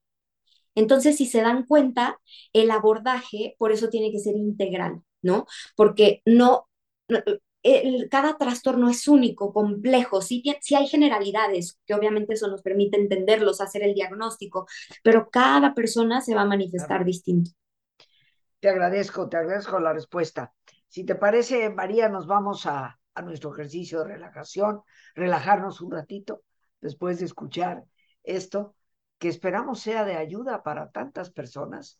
Entonces, 0.77 1.17
si 1.17 1.25
se 1.25 1.41
dan 1.41 1.65
cuenta, 1.65 2.19
el 2.53 2.69
abordaje, 2.69 3.55
por 3.57 3.71
eso 3.71 3.89
tiene 3.89 4.11
que 4.11 4.19
ser 4.19 4.35
integral, 4.35 5.01
¿no? 5.23 5.47
Porque 5.75 6.21
no, 6.23 6.69
cada 8.11 8.37
trastorno 8.37 8.87
es 8.87 9.07
único, 9.07 9.51
complejo, 9.51 10.21
sí, 10.21 10.43
hay 10.75 10.87
generalidades, 10.87 11.79
que 11.87 11.95
obviamente 11.95 12.35
eso 12.35 12.47
nos 12.47 12.61
permite 12.61 13.01
entenderlos, 13.01 13.59
hacer 13.59 13.81
el 13.81 13.95
diagnóstico, 13.95 14.67
pero 15.03 15.29
cada 15.31 15.73
persona 15.73 16.21
se 16.21 16.35
va 16.35 16.41
a 16.41 16.45
manifestar 16.45 17.03
distinto. 17.03 17.49
Te 18.59 18.69
agradezco, 18.69 19.27
te 19.27 19.37
agradezco 19.37 19.79
la 19.79 19.93
respuesta. 19.93 20.53
Si 20.87 21.05
te 21.05 21.15
parece, 21.15 21.71
María, 21.71 22.07
nos 22.07 22.27
vamos 22.27 22.67
a, 22.67 22.99
nuestro 23.23 23.51
ejercicio 23.51 24.03
de 24.03 24.13
relajación, 24.13 24.81
relajarnos 25.15 25.81
un 25.81 25.91
ratito 25.91 26.43
después 26.79 27.17
de 27.17 27.25
escuchar 27.25 27.83
esto, 28.21 28.75
que 29.19 29.29
esperamos 29.29 29.79
sea 29.81 30.05
de 30.05 30.15
ayuda 30.15 30.63
para 30.63 30.91
tantas 30.91 31.31
personas. 31.31 31.99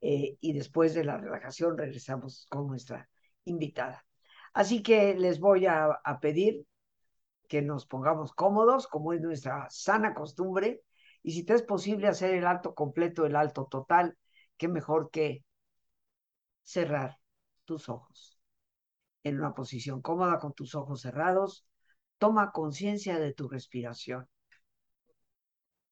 Eh, 0.00 0.36
y 0.40 0.52
después 0.52 0.94
de 0.94 1.04
la 1.04 1.18
relajación 1.18 1.76
regresamos 1.76 2.46
con 2.50 2.68
nuestra 2.68 3.08
invitada. 3.44 4.06
Así 4.52 4.82
que 4.82 5.14
les 5.14 5.40
voy 5.40 5.66
a, 5.66 6.00
pedir 6.20 6.66
que 7.48 7.62
nos 7.62 7.86
pongamos 7.86 8.32
cómodos, 8.32 8.86
como 8.86 9.12
es 9.12 9.20
nuestra 9.20 9.66
sana 9.70 10.14
costumbre, 10.14 10.82
y 11.22 11.32
si 11.32 11.44
te 11.44 11.54
es 11.54 11.62
posible 11.62 12.08
hacer 12.08 12.34
el 12.34 12.46
alto 12.46 12.74
completo, 12.74 13.26
el 13.26 13.36
alto 13.36 13.66
total, 13.66 14.16
qué 14.56 14.68
mejor 14.68 15.10
que 15.10 15.44
cerrar 16.62 17.18
tus 17.64 17.88
ojos. 17.88 18.40
En 19.24 19.38
una 19.38 19.54
posición 19.54 20.00
cómoda 20.02 20.38
con 20.38 20.54
tus 20.54 20.74
ojos 20.74 21.02
cerrados, 21.02 21.66
toma 22.18 22.52
conciencia 22.52 23.18
de 23.18 23.32
tu 23.32 23.48
respiración, 23.48 24.28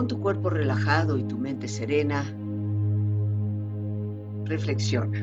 Con 0.00 0.08
tu 0.08 0.18
cuerpo 0.18 0.48
relajado 0.48 1.18
y 1.18 1.24
tu 1.24 1.36
mente 1.36 1.68
serena, 1.68 2.24
reflexiona. 4.46 5.20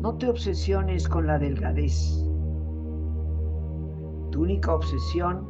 No 0.00 0.16
te 0.18 0.28
obsesiones 0.28 1.08
con 1.08 1.26
la 1.26 1.36
delgadez. 1.36 2.24
Tu 4.30 4.40
única 4.40 4.72
obsesión, 4.72 5.48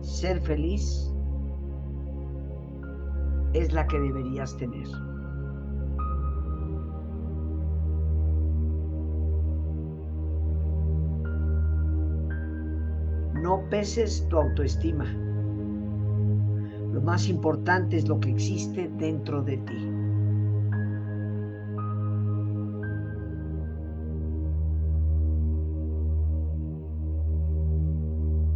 ser 0.00 0.40
feliz, 0.42 1.12
es 3.52 3.72
la 3.72 3.84
que 3.88 3.98
deberías 3.98 4.56
tener. 4.58 4.86
No 13.66 13.70
peses 13.70 14.24
tu 14.28 14.38
autoestima. 14.38 15.04
Lo 16.92 17.00
más 17.00 17.28
importante 17.28 17.96
es 17.96 18.06
lo 18.06 18.20
que 18.20 18.30
existe 18.30 18.88
dentro 18.96 19.42
de 19.42 19.56
ti. 19.56 19.74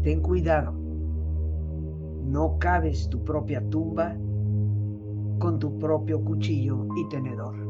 Ten 0.05 0.23
cuidado. 0.23 0.75
No 2.23 2.57
cabes 2.61 3.09
tu 3.11 3.25
propia 3.25 3.68
tumba 3.68 4.16
con 5.40 5.59
tu 5.59 5.77
propio 5.81 6.23
cuchillo 6.25 6.87
y 6.96 7.09
tenedor. 7.09 7.69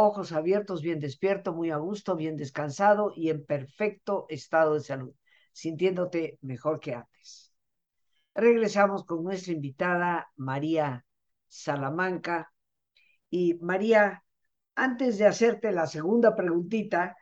ojos 0.00 0.32
abiertos, 0.32 0.80
bien 0.80 0.98
despierto, 0.98 1.52
muy 1.52 1.70
a 1.70 1.76
gusto, 1.76 2.16
bien 2.16 2.36
descansado 2.36 3.12
y 3.14 3.28
en 3.28 3.44
perfecto 3.44 4.26
estado 4.30 4.74
de 4.74 4.80
salud, 4.80 5.14
sintiéndote 5.52 6.38
mejor 6.40 6.80
que 6.80 6.94
antes. 6.94 7.52
Regresamos 8.34 9.04
con 9.04 9.22
nuestra 9.22 9.52
invitada 9.52 10.30
María 10.36 11.04
Salamanca. 11.48 12.52
Y 13.28 13.54
María, 13.60 14.24
antes 14.74 15.18
de 15.18 15.26
hacerte 15.26 15.70
la 15.70 15.86
segunda 15.86 16.34
preguntita, 16.34 17.16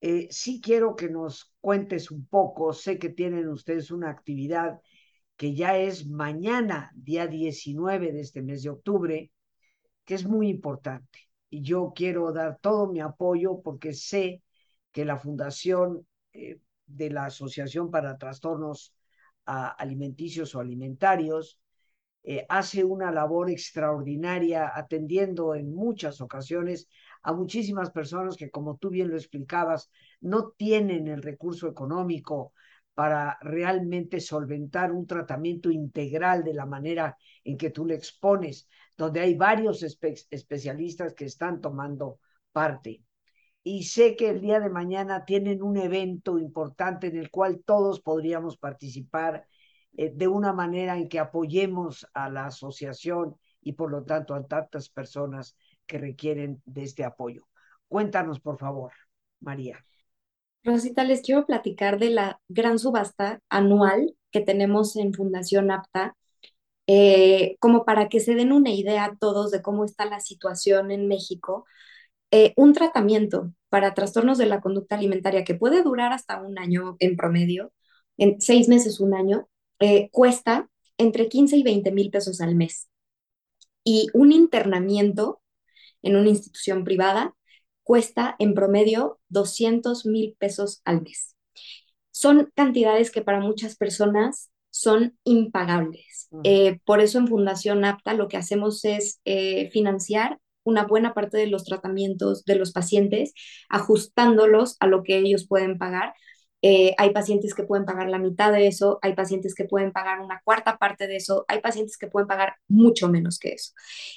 eh, 0.00 0.28
sí 0.30 0.60
quiero 0.60 0.94
que 0.94 1.08
nos 1.08 1.52
cuentes 1.60 2.10
un 2.10 2.26
poco, 2.26 2.72
sé 2.72 2.98
que 2.98 3.08
tienen 3.10 3.48
ustedes 3.48 3.90
una 3.90 4.08
actividad 4.10 4.80
que 5.36 5.54
ya 5.54 5.76
es 5.76 6.06
mañana, 6.06 6.92
día 6.94 7.26
19 7.26 8.12
de 8.12 8.20
este 8.20 8.40
mes 8.40 8.62
de 8.62 8.70
octubre, 8.70 9.32
que 10.04 10.14
es 10.14 10.24
muy 10.26 10.48
importante 10.48 11.29
yo 11.50 11.92
quiero 11.94 12.32
dar 12.32 12.58
todo 12.60 12.88
mi 12.88 13.00
apoyo 13.00 13.60
porque 13.62 13.92
sé 13.92 14.42
que 14.92 15.04
la 15.04 15.18
fundación 15.18 16.06
eh, 16.32 16.60
de 16.86 17.10
la 17.10 17.26
Asociación 17.26 17.90
para 17.90 18.18
Trastornos 18.18 18.94
alimenticios 19.44 20.54
o 20.54 20.60
alimentarios, 20.60 21.58
eh, 22.22 22.44
hace 22.48 22.84
una 22.84 23.10
labor 23.10 23.50
extraordinaria 23.50 24.70
atendiendo 24.74 25.54
en 25.54 25.74
muchas 25.74 26.20
ocasiones 26.20 26.88
a 27.22 27.32
muchísimas 27.32 27.90
personas 27.90 28.36
que, 28.36 28.50
como 28.50 28.76
tú 28.76 28.90
bien 28.90 29.08
lo 29.08 29.16
explicabas, 29.16 29.90
no 30.20 30.50
tienen 30.50 31.08
el 31.08 31.22
recurso 31.22 31.66
económico 31.66 32.52
para 32.94 33.38
realmente 33.40 34.20
solventar 34.20 34.92
un 34.92 35.06
tratamiento 35.06 35.70
integral 35.70 36.44
de 36.44 36.54
la 36.54 36.66
manera 36.66 37.16
en 37.44 37.56
que 37.56 37.70
tú 37.70 37.86
le 37.86 37.94
expones, 37.94 38.68
donde 39.00 39.20
hay 39.20 39.34
varios 39.34 39.82
espe 39.82 40.14
especialistas 40.30 41.14
que 41.14 41.24
están 41.24 41.62
tomando 41.62 42.18
parte. 42.52 43.02
Y 43.62 43.84
sé 43.84 44.14
que 44.14 44.28
el 44.28 44.42
día 44.42 44.60
de 44.60 44.68
mañana 44.68 45.24
tienen 45.24 45.62
un 45.62 45.78
evento 45.78 46.38
importante 46.38 47.06
en 47.06 47.16
el 47.16 47.30
cual 47.30 47.62
todos 47.64 48.00
podríamos 48.00 48.58
participar 48.58 49.46
eh, 49.96 50.12
de 50.14 50.28
una 50.28 50.52
manera 50.52 50.98
en 50.98 51.08
que 51.08 51.18
apoyemos 51.18 52.06
a 52.12 52.28
la 52.28 52.44
asociación 52.44 53.36
y 53.62 53.72
por 53.72 53.90
lo 53.90 54.04
tanto 54.04 54.34
a 54.34 54.46
tantas 54.46 54.90
personas 54.90 55.56
que 55.86 55.96
requieren 55.96 56.60
de 56.66 56.82
este 56.82 57.02
apoyo. 57.02 57.48
Cuéntanos, 57.88 58.38
por 58.38 58.58
favor, 58.58 58.92
María. 59.40 59.82
Rosita, 60.62 61.04
les 61.04 61.22
quiero 61.22 61.46
platicar 61.46 61.98
de 61.98 62.10
la 62.10 62.40
gran 62.48 62.78
subasta 62.78 63.40
anual 63.48 64.14
que 64.30 64.42
tenemos 64.42 64.94
en 64.96 65.14
Fundación 65.14 65.70
APTA, 65.70 66.18
eh, 66.92 67.56
como 67.60 67.84
para 67.84 68.08
que 68.08 68.18
se 68.18 68.34
den 68.34 68.50
una 68.50 68.70
idea 68.72 69.04
a 69.04 69.16
todos 69.16 69.52
de 69.52 69.62
cómo 69.62 69.84
está 69.84 70.06
la 70.06 70.18
situación 70.18 70.90
en 70.90 71.06
México. 71.06 71.64
Eh, 72.32 72.52
un 72.56 72.72
tratamiento 72.72 73.52
para 73.68 73.94
trastornos 73.94 74.38
de 74.38 74.46
la 74.46 74.60
conducta 74.60 74.96
alimentaria 74.96 75.44
que 75.44 75.54
puede 75.54 75.84
durar 75.84 76.12
hasta 76.12 76.42
un 76.42 76.58
año 76.58 76.96
en 76.98 77.16
promedio, 77.16 77.72
en 78.16 78.40
seis 78.40 78.68
meses, 78.68 78.98
un 78.98 79.14
año, 79.14 79.48
eh, 79.78 80.10
cuesta 80.10 80.68
entre 80.98 81.28
15 81.28 81.58
y 81.58 81.62
20 81.62 81.92
mil 81.92 82.10
pesos 82.10 82.40
al 82.40 82.56
mes. 82.56 82.88
Y 83.84 84.08
un 84.12 84.32
internamiento 84.32 85.42
en 86.02 86.16
una 86.16 86.30
institución 86.30 86.82
privada 86.82 87.36
cuesta 87.84 88.34
en 88.40 88.52
promedio 88.54 89.20
200 89.28 90.06
mil 90.06 90.34
pesos 90.40 90.82
al 90.84 91.02
mes. 91.02 91.36
Son 92.10 92.50
cantidades 92.56 93.12
que 93.12 93.22
para 93.22 93.38
muchas 93.38 93.76
personas 93.76 94.49
son 94.80 95.18
impagables. 95.24 96.28
Eh, 96.44 96.78
por 96.84 97.00
eso 97.00 97.18
en 97.18 97.28
Fundación 97.28 97.84
APTA 97.84 98.14
lo 98.14 98.28
que 98.28 98.36
hacemos 98.36 98.84
es 98.84 99.20
eh, 99.24 99.68
financiar 99.72 100.38
una 100.62 100.84
buena 100.84 101.12
parte 101.12 101.36
de 101.36 101.48
los 101.48 101.64
tratamientos 101.64 102.44
de 102.44 102.54
los 102.54 102.72
pacientes, 102.72 103.34
ajustándolos 103.68 104.76
a 104.80 104.86
lo 104.86 105.02
que 105.02 105.18
ellos 105.18 105.46
pueden 105.46 105.76
pagar, 105.78 106.14
eh, 106.62 106.94
hay 106.98 107.10
pacientes 107.10 107.54
que 107.54 107.62
pueden 107.62 107.86
pagar 107.86 108.08
la 108.08 108.18
mitad 108.18 108.52
de 108.52 108.66
eso, 108.66 108.98
hay 109.02 109.14
pacientes 109.14 109.54
que 109.54 109.64
pueden 109.64 109.92
pagar 109.92 110.20
una 110.20 110.40
cuarta 110.44 110.76
parte 110.76 111.06
de 111.06 111.16
eso, 111.16 111.44
hay 111.48 111.60
pacientes 111.60 111.96
que 111.96 112.06
pueden 112.06 112.28
pagar 112.28 112.56
mucho 112.68 113.08
menos 113.08 113.38
que 113.38 113.50
eso. 113.52 113.72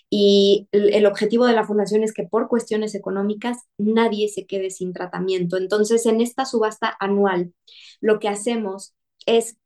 Y 0.10 0.68
el, 0.72 1.06
objetivo 1.06 1.46
de 1.46 1.54
la 1.54 1.66
fundación 1.66 2.04
es 2.04 2.14
que 2.14 2.24
por 2.24 2.48
cuestiones 2.50 2.96
económicas 2.96 3.60
nadie 3.78 4.28
se 4.28 4.46
quede 4.46 4.70
sin 4.72 4.94
tratamiento. 4.94 5.58
Entonces, 5.58 6.06
en 6.06 6.22
esta 6.22 6.46
subasta 6.46 6.96
anual, 7.00 7.54
lo 8.02 8.20
que 8.20 8.30
hacemos 8.30 8.94
es 9.26 9.58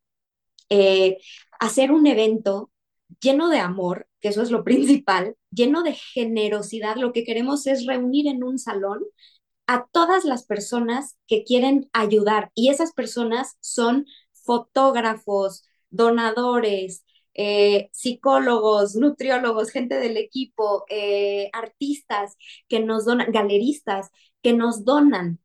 eh, 0.69 1.17
hacer 1.59 1.91
un 1.91 2.07
evento 2.07 2.71
lleno 3.21 3.49
de 3.49 3.59
amor, 3.59 4.07
que 4.21 4.29
eso 4.29 4.41
es 4.41 4.51
lo 4.51 4.63
principal, 4.63 5.35
lleno 5.51 5.83
de 5.83 5.93
generosidad. 5.93 6.95
Lo 6.97 7.13
que 7.13 7.23
queremos 7.23 7.67
es 7.67 7.85
reunir 7.85 8.27
en 8.27 8.43
un 8.43 8.59
salón 8.59 9.03
a 9.67 9.87
todas 9.91 10.23
las 10.25 10.45
personas 10.45 11.17
que 11.27 11.43
quieren 11.43 11.89
ayudar 11.93 12.51
y 12.55 12.69
esas 12.69 12.93
personas 12.93 13.57
son 13.59 14.05
fotógrafos, 14.33 15.65
donadores, 15.89 17.03
eh, 17.33 17.89
psicólogos, 17.91 18.95
nutriólogos, 18.95 19.69
gente 19.71 19.95
del 19.99 20.17
equipo, 20.17 20.85
eh, 20.89 21.49
artistas 21.53 22.35
que 22.67 22.79
nos 22.79 23.05
donan, 23.05 23.31
galeristas 23.31 24.09
que 24.41 24.53
nos 24.53 24.85
donan 24.85 25.39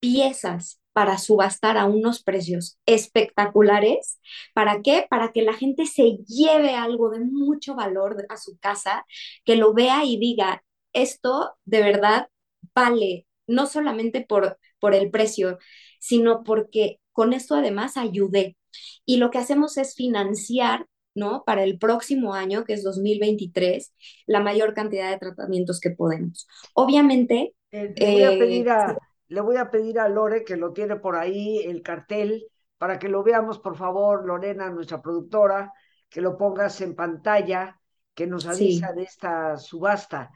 piezas 0.00 0.80
para 0.96 1.18
subastar 1.18 1.76
a 1.76 1.84
unos 1.84 2.22
precios 2.22 2.78
espectaculares. 2.86 4.18
¿Para 4.54 4.80
qué? 4.80 5.06
Para 5.10 5.30
que 5.30 5.42
la 5.42 5.52
gente 5.52 5.84
se 5.84 6.20
lleve 6.26 6.70
algo 6.74 7.10
de 7.10 7.20
mucho 7.20 7.74
valor 7.74 8.24
a 8.30 8.38
su 8.38 8.56
casa, 8.56 9.04
que 9.44 9.56
lo 9.56 9.74
vea 9.74 10.06
y 10.06 10.16
diga, 10.16 10.64
esto 10.94 11.52
de 11.66 11.82
verdad 11.82 12.28
vale 12.74 13.26
no 13.46 13.66
solamente 13.66 14.24
por, 14.26 14.58
por 14.80 14.94
el 14.94 15.10
precio, 15.10 15.58
sino 16.00 16.42
porque 16.44 16.98
con 17.12 17.34
esto 17.34 17.56
además 17.56 17.98
ayudé. 17.98 18.56
Y 19.04 19.18
lo 19.18 19.30
que 19.30 19.36
hacemos 19.36 19.76
es 19.76 19.96
financiar, 19.96 20.86
¿no? 21.14 21.44
Para 21.44 21.62
el 21.62 21.78
próximo 21.78 22.32
año, 22.32 22.64
que 22.64 22.72
es 22.72 22.82
2023, 22.82 23.92
la 24.24 24.40
mayor 24.40 24.72
cantidad 24.72 25.10
de 25.10 25.18
tratamientos 25.18 25.78
que 25.78 25.90
podemos. 25.90 26.48
Obviamente... 26.72 27.52
Eh, 27.70 27.92
voy 27.98 28.22
a 28.22 28.32
eh, 28.32 28.38
pedir 28.38 28.70
a, 28.70 28.96
le 29.28 29.40
voy 29.40 29.56
a 29.56 29.70
pedir 29.70 29.98
a 29.98 30.08
Lore, 30.08 30.44
que 30.44 30.56
lo 30.56 30.72
tiene 30.72 30.96
por 30.96 31.16
ahí, 31.16 31.58
el 31.58 31.82
cartel, 31.82 32.46
para 32.78 32.98
que 32.98 33.08
lo 33.08 33.22
veamos, 33.22 33.58
por 33.58 33.76
favor, 33.76 34.24
Lorena, 34.26 34.70
nuestra 34.70 35.00
productora, 35.00 35.72
que 36.08 36.20
lo 36.20 36.36
pongas 36.36 36.80
en 36.80 36.94
pantalla, 36.94 37.80
que 38.14 38.26
nos 38.26 38.46
avisa 38.46 38.92
de 38.92 39.02
esta 39.02 39.56
subasta. 39.56 40.30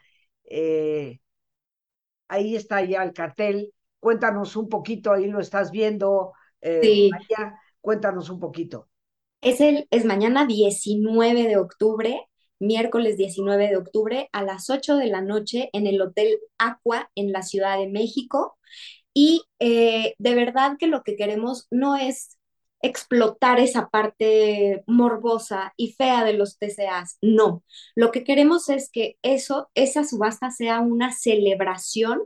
Eh, 0.44 1.20
ahí 2.28 2.56
está 2.56 2.82
ya 2.82 3.02
el 3.02 3.12
cartel. 3.12 3.72
Cuéntanos 3.98 4.56
un 4.56 4.68
poquito, 4.68 5.12
ahí 5.12 5.26
lo 5.26 5.40
estás 5.40 5.70
viendo, 5.70 6.32
eh, 6.60 6.80
sí. 6.82 7.10
cuéntanos 7.80 8.30
un 8.30 8.40
poquito. 8.40 8.88
Es, 9.40 9.60
el, 9.60 9.86
es 9.90 10.04
mañana 10.04 10.46
19 10.46 11.48
de 11.48 11.56
octubre, 11.56 12.29
miércoles 12.60 13.16
19 13.16 13.68
de 13.68 13.76
octubre, 13.76 14.28
a 14.32 14.42
las 14.44 14.70
8 14.70 14.96
de 14.96 15.06
la 15.06 15.22
noche 15.22 15.70
en 15.72 15.86
el 15.86 16.00
Hotel 16.00 16.38
Aqua 16.58 17.10
en 17.14 17.32
la 17.32 17.42
Ciudad 17.42 17.78
de 17.78 17.88
México. 17.88 18.56
Y 19.14 19.42
eh, 19.58 20.14
de 20.18 20.34
verdad 20.34 20.76
que 20.78 20.86
lo 20.86 21.02
que 21.02 21.16
queremos 21.16 21.66
no 21.70 21.96
es 21.96 22.38
explotar 22.82 23.60
esa 23.60 23.88
parte 23.90 24.82
morbosa 24.86 25.74
y 25.76 25.92
fea 25.92 26.24
de 26.24 26.34
los 26.34 26.58
TCAs. 26.58 27.18
No, 27.20 27.64
lo 27.94 28.10
que 28.10 28.24
queremos 28.24 28.68
es 28.68 28.90
que 28.90 29.16
eso, 29.22 29.70
esa 29.74 30.04
subasta 30.04 30.50
sea 30.50 30.80
una 30.80 31.12
celebración 31.12 32.22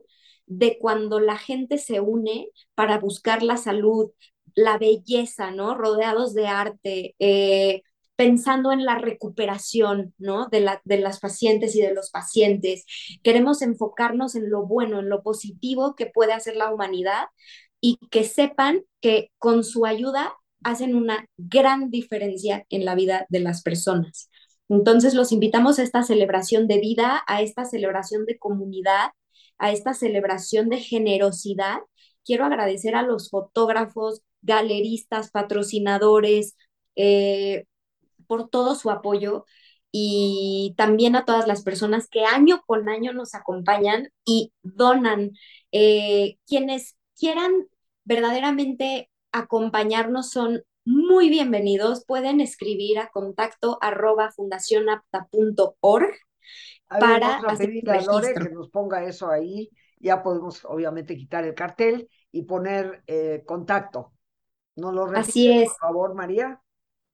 de 0.47 0.79
cuando 0.79 1.21
la 1.21 1.39
gente 1.39 1.79
se 1.79 2.01
une 2.01 2.49
para 2.75 2.99
buscar 2.99 3.43
la 3.43 3.57
salud, 3.57 4.11
la 4.55 4.79
belleza, 4.79 5.51
¿no? 5.51 5.75
Rodeados 5.75 6.35
de 6.35 6.47
arte, 6.47 7.17
eh, 7.19 7.83
pensando 8.17 8.73
en 8.73 8.85
la 8.85 8.99
recuperación, 8.99 10.15
¿no? 10.19 10.49
De, 10.49 10.61
la, 10.61 10.81
de 10.85 10.99
las 10.99 11.21
pacientes 11.21 11.75
y 11.77 11.83
de 11.83 11.95
los 11.95 12.11
pacientes. 12.11 12.85
Queremos 13.23 13.63
enfocarnos 13.63 14.35
en 14.37 14.51
lo 14.51 14.67
bueno, 14.67 15.01
en 15.01 15.09
lo 15.09 15.23
positivo 15.23 15.95
que 15.95 16.07
puede 16.07 16.33
hacer 16.33 16.57
la 16.57 16.73
humanidad 16.73 17.25
y 17.81 17.99
que 18.11 18.25
sepan 18.25 18.83
que 19.01 19.31
con 19.39 19.65
su 19.65 19.87
ayuda 19.87 20.35
hacen 20.63 20.95
una 20.95 21.27
gran 21.37 21.91
diferencia 21.91 22.65
en 22.71 22.85
la 22.85 22.95
vida 22.95 23.27
de 23.29 23.41
las 23.41 23.63
personas. 23.63 24.31
Entonces 24.69 25.15
los 25.15 25.33
invitamos 25.33 25.79
a 25.79 25.83
esta 25.83 26.03
celebración 26.03 26.67
de 26.69 26.81
vida, 26.81 27.23
a 27.27 27.43
esta 27.43 27.65
celebración 27.65 28.25
de 28.25 28.39
comunidad, 28.39 29.11
a 29.59 29.73
esta 29.73 29.95
celebración 29.95 30.69
de 30.69 30.79
generosidad. 30.79 31.79
Quiero 32.25 32.45
agradecer 32.47 32.95
a 32.95 33.03
los 33.03 33.31
fotógrafos, 33.31 34.23
galeristas, 34.43 35.31
patrocinadores, 35.31 36.57
eh, 36.97 37.67
por 38.27 38.49
todo 38.49 38.75
su 38.75 38.91
apoyo 38.91 39.45
y 39.97 40.75
también 40.77 41.15
a 41.15 41.25
todas 41.25 41.47
las 41.47 41.63
personas 41.63 42.09
que 42.09 42.25
año 42.25 42.63
con 42.67 42.89
año 42.89 43.13
nos 43.13 43.37
acompañan 43.37 44.09
y 44.25 44.53
donan. 44.63 45.31
Eh, 45.71 46.39
quienes 46.49 46.97
quieran 47.17 47.53
verdaderamente 48.03 49.09
acompañarnos 49.31 50.31
son 50.31 50.65
muy 50.85 51.29
bienvenidos. 51.29 52.05
Pueden 52.05 52.41
escribir 52.41 52.99
a 52.99 53.11
contacto 53.11 53.79
arroba 53.81 54.33
fundacionapta.org 54.33 56.11
para 56.89 57.37
hacer 57.37 57.89
a 57.89 58.01
Lore 58.01 58.35
que 58.35 58.51
nos 58.51 58.71
ponga 58.71 59.05
eso 59.05 59.31
ahí. 59.31 59.71
Ya 60.01 60.25
podemos 60.25 60.65
obviamente 60.65 61.17
quitar 61.17 61.45
el 61.45 61.55
cartel 61.55 62.09
y 62.33 62.43
poner 62.43 63.05
eh, 63.07 63.45
contacto. 63.47 64.13
¿No 64.77 64.91
lo 64.91 65.05
Así 65.17 65.53
es. 65.53 65.69
por 65.69 65.79
favor, 65.79 66.15
María? 66.15 66.61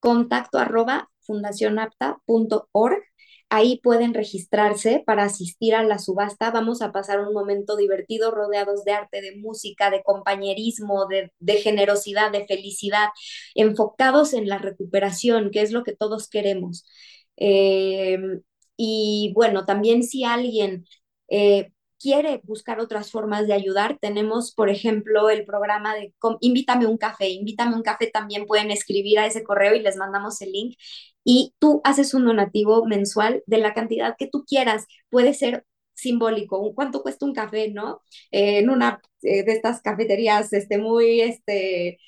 Contacto 0.01 0.59
arroba 0.59 1.11
fundacionapta.org 1.21 3.05
Ahí 3.53 3.81
pueden 3.83 4.15
registrarse 4.15 5.03
para 5.05 5.25
asistir 5.25 5.75
a 5.75 5.83
la 5.83 5.99
subasta. 5.99 6.53
Vamos 6.53 6.83
a 6.83 6.93
pasar 6.93 7.19
un 7.21 7.35
momento 7.35 7.77
divertido 7.77 8.31
rodeados 8.31 8.85
de 8.85 8.93
arte, 8.93 9.21
de 9.21 9.37
música, 9.39 9.91
de 9.91 10.05
compañerismo, 10.05 11.07
de, 11.09 11.57
generosidad, 11.57 12.31
de 12.31 12.47
felicidad, 12.47 13.09
enfocados 13.57 14.35
en 14.35 14.49
la 14.49 14.59
recuperación, 14.59 15.51
que 15.51 15.63
es 15.63 15.73
lo 15.73 15.83
que 15.83 15.97
todos 15.97 16.29
queremos. 16.29 16.85
Em, 17.37 18.43
y 18.77 19.33
bueno, 19.35 19.65
también 19.67 20.05
si 20.05 20.23
alguien 20.25 20.85
eh, 21.29 21.73
quiere 22.01 22.41
buscar 22.45 22.81
otras 22.81 23.11
formas 23.11 23.47
de 23.47 23.53
ayudar, 23.55 23.99
tenemos, 24.01 24.53
por 24.55 24.71
ejemplo, 24.71 25.31
el 25.31 25.45
programa 25.45 25.95
de 25.95 26.15
invítame 26.41 26.87
un 26.87 26.97
café, 26.99 27.29
invítame 27.29 27.77
un 27.77 27.83
café, 27.83 28.09
también 28.09 28.47
pueden 28.47 28.71
escribir 28.71 29.19
a 29.19 29.27
ese 29.27 29.45
correo 29.45 29.75
y 29.75 29.81
les 29.81 29.97
mandamos 29.97 30.41
el 30.43 30.53
link 30.53 30.77
y 31.25 31.55
tú 31.59 31.81
haces 31.85 32.15
un 32.15 32.25
donativo 32.25 32.87
mensual 32.87 33.43
de 33.47 33.59
la 33.59 33.75
cantidad 33.75 34.17
que 34.19 34.27
tú 34.29 34.45
quieras. 34.47 34.87
Puede 35.11 35.35
ser 35.35 35.67
simbólico, 35.95 36.75
cuánto 36.75 37.03
cuesta 37.03 37.27
un 37.27 37.35
café, 37.35 37.71
¿no? 37.71 38.01
Eh, 38.31 38.59
en 38.61 38.71
una 38.71 39.01
eh, 39.23 39.45
de 39.45 39.53
estas 39.53 39.83
cafeterías, 39.83 40.53
este, 40.53 40.79
muy, 40.79 41.21
este, 41.21 41.99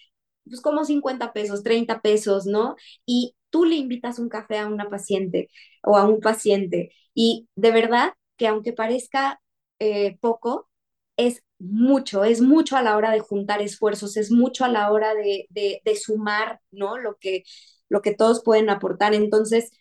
pues 0.44 0.60
como 0.62 0.84
50 0.84 1.32
pesos, 1.32 1.62
30 1.62 2.00
pesos, 2.02 2.46
¿no? 2.46 2.76
Y 3.06 3.36
tú 3.50 3.64
le 3.66 3.76
invitas 3.76 4.18
un 4.18 4.28
café 4.30 4.58
a 4.58 4.68
una 4.68 4.88
paciente 4.90 5.50
o 5.84 5.96
a 5.98 6.08
un 6.08 6.20
paciente 6.20 6.92
y 7.14 7.48
de 7.56 7.70
verdad 7.72 8.14
que 8.38 8.46
aunque 8.48 8.72
parezca 8.72 9.41
eh, 9.84 10.16
poco, 10.20 10.68
es 11.16 11.42
mucho, 11.58 12.22
es 12.22 12.40
mucho 12.40 12.76
a 12.76 12.82
la 12.82 12.96
hora 12.96 13.10
de 13.10 13.18
juntar 13.18 13.60
esfuerzos, 13.60 14.16
es 14.16 14.30
mucho 14.30 14.64
a 14.64 14.68
la 14.68 14.92
hora 14.92 15.12
de, 15.14 15.48
de, 15.50 15.96
sumar, 15.96 16.60
¿no? 16.70 16.98
Lo 16.98 17.16
que, 17.16 17.42
lo 17.88 18.00
que 18.00 18.14
todos 18.14 18.44
pueden 18.44 18.70
aportar. 18.70 19.12
Entonces, 19.12 19.72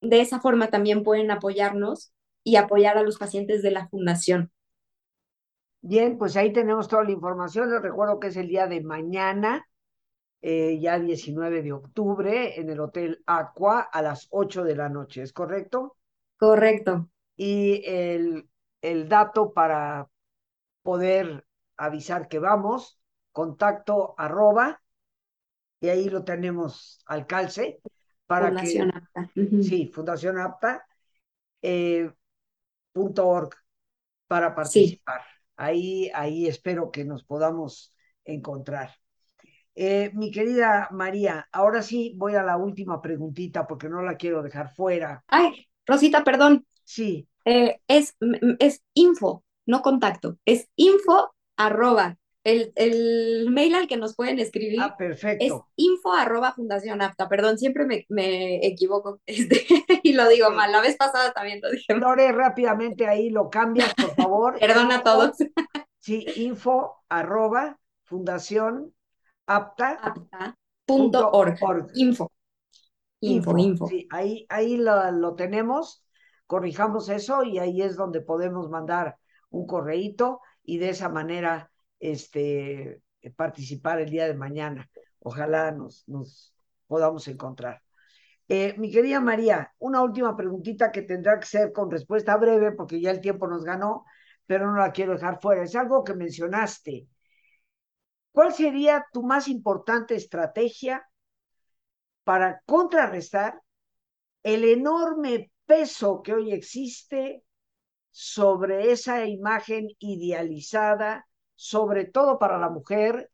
de 0.00 0.20
esa 0.20 0.40
forma 0.40 0.68
también 0.70 1.04
pueden 1.04 1.30
apoyarnos 1.30 2.12
y 2.42 2.56
apoyar 2.56 2.98
a 2.98 3.02
los 3.02 3.18
pacientes 3.18 3.62
de 3.62 3.70
la 3.70 3.86
fundación. 3.88 4.50
Bien, 5.80 6.18
pues 6.18 6.36
ahí 6.36 6.52
tenemos 6.52 6.88
toda 6.88 7.04
la 7.04 7.12
información. 7.12 7.70
Les 7.70 7.80
recuerdo 7.80 8.18
que 8.18 8.28
es 8.28 8.36
el 8.36 8.48
día 8.48 8.66
de 8.66 8.82
mañana, 8.82 9.64
eh, 10.42 10.80
ya 10.80 10.98
19 10.98 11.62
de 11.62 11.72
octubre, 11.72 12.60
en 12.60 12.68
el 12.68 12.80
Hotel 12.80 13.22
Aqua 13.26 13.80
a 13.80 14.02
las 14.02 14.26
8 14.30 14.64
de 14.64 14.74
la 14.74 14.88
noche. 14.88 15.22
¿Es 15.22 15.32
correcto? 15.32 15.96
Correcto. 16.36 17.08
Y 17.36 17.82
el 17.84 18.48
el 18.80 19.08
dato 19.08 19.52
para 19.52 20.08
poder 20.82 21.46
avisar 21.76 22.28
que 22.28 22.38
vamos, 22.38 23.00
contacto 23.32 24.14
arroba, 24.16 24.80
y 25.80 25.88
ahí 25.88 26.08
lo 26.08 26.24
tenemos 26.24 27.02
al 27.06 27.26
calce. 27.26 27.80
Para 28.26 28.48
Fundación 28.48 28.90
que, 28.90 28.98
Apta. 28.98 29.30
Sí, 29.62 29.90
Fundación 29.94 30.38
Apta, 30.38 30.86
eh, 31.62 32.10
org 32.94 33.50
para 34.26 34.54
participar. 34.54 35.22
Ahí, 35.56 36.10
ahí 36.12 36.46
espero 36.46 36.90
que 36.90 37.04
nos 37.04 37.24
podamos 37.24 37.94
encontrar. 38.24 38.90
Eh, 39.74 40.10
mi 40.14 40.30
querida 40.30 40.88
María, 40.90 41.46
ahora 41.52 41.82
sí 41.82 42.14
voy 42.16 42.34
a 42.34 42.42
la 42.42 42.56
última 42.56 43.00
preguntita 43.00 43.66
porque 43.66 43.88
no 43.88 44.02
la 44.02 44.16
quiero 44.16 44.42
dejar 44.42 44.74
fuera. 44.74 45.22
Ay, 45.28 45.68
Rosita, 45.84 46.24
perdón. 46.24 46.66
Sí. 46.82 47.28
Eh, 47.46 47.80
es, 47.86 48.16
es 48.58 48.82
info, 48.92 49.44
no 49.66 49.80
contacto, 49.80 50.36
es 50.44 50.68
info 50.74 51.32
arroba. 51.56 52.18
El, 52.42 52.72
el, 52.76 53.50
mail 53.50 53.74
al 53.74 53.88
que 53.88 53.96
nos 53.96 54.14
pueden 54.14 54.38
escribir 54.38 54.80
ah, 54.80 54.96
perfecto. 54.96 55.44
es 55.44 55.52
info 55.76 56.12
arroba 56.12 56.52
fundación 56.52 57.02
apta. 57.02 57.28
Perdón, 57.28 57.58
siempre 57.58 57.86
me, 57.86 58.04
me 58.08 58.64
equivoco 58.64 59.20
este, 59.26 59.66
y 60.02 60.12
lo 60.12 60.28
digo 60.28 60.50
mal. 60.50 60.70
La 60.70 60.80
vez 60.80 60.96
pasada 60.96 61.32
también 61.32 61.60
lo 61.62 61.70
dije 61.70 61.94
mal. 61.94 62.34
rápidamente 62.34 63.06
ahí, 63.06 63.30
lo 63.30 63.48
cambias, 63.48 63.94
por 63.94 64.14
favor. 64.14 64.58
Perdona 64.60 64.96
a 64.96 65.02
todos. 65.02 65.36
Sí, 65.98 66.24
info 66.36 67.02
arroba 67.08 67.78
fundación 68.04 68.92
apta. 69.46 70.14
Punto 70.84 71.30
org. 71.30 71.58
Info. 71.94 72.30
Info, 73.20 73.58
info. 73.58 73.86
Sí, 73.88 74.06
ahí, 74.10 74.46
ahí 74.48 74.76
lo, 74.76 75.10
lo 75.10 75.34
tenemos 75.34 76.05
corrijamos 76.46 77.08
eso 77.08 77.42
y 77.42 77.58
ahí 77.58 77.82
es 77.82 77.96
donde 77.96 78.20
podemos 78.20 78.70
mandar 78.70 79.18
un 79.50 79.66
correíto 79.66 80.40
y 80.62 80.78
de 80.78 80.90
esa 80.90 81.08
manera 81.08 81.70
este, 82.00 83.02
participar 83.36 84.00
el 84.00 84.10
día 84.10 84.26
de 84.26 84.34
mañana. 84.34 84.88
Ojalá 85.20 85.72
nos, 85.72 86.08
nos 86.08 86.54
podamos 86.86 87.26
encontrar. 87.28 87.82
Eh, 88.48 88.74
mi 88.78 88.90
querida 88.92 89.20
María, 89.20 89.72
una 89.78 90.02
última 90.02 90.36
preguntita 90.36 90.92
que 90.92 91.02
tendrá 91.02 91.38
que 91.40 91.46
ser 91.46 91.72
con 91.72 91.90
respuesta 91.90 92.36
breve 92.36 92.72
porque 92.72 93.00
ya 93.00 93.10
el 93.10 93.20
tiempo 93.20 93.48
nos 93.48 93.64
ganó, 93.64 94.04
pero 94.46 94.70
no 94.70 94.78
la 94.78 94.92
quiero 94.92 95.14
dejar 95.14 95.40
fuera. 95.40 95.64
Es 95.64 95.74
algo 95.74 96.04
que 96.04 96.14
mencionaste. 96.14 97.08
¿Cuál 98.30 98.52
sería 98.52 99.06
tu 99.12 99.22
más 99.22 99.48
importante 99.48 100.14
estrategia 100.14 101.08
para 102.22 102.60
contrarrestar 102.66 103.60
el 104.42 104.64
enorme 104.64 105.50
peso 105.66 106.22
que 106.22 106.34
hoy 106.34 106.52
existe 106.52 107.42
sobre 108.10 108.92
esa 108.92 109.26
imagen 109.26 109.88
idealizada, 109.98 111.26
sobre 111.54 112.06
todo 112.06 112.38
para 112.38 112.58
la 112.58 112.70
mujer, 112.70 113.30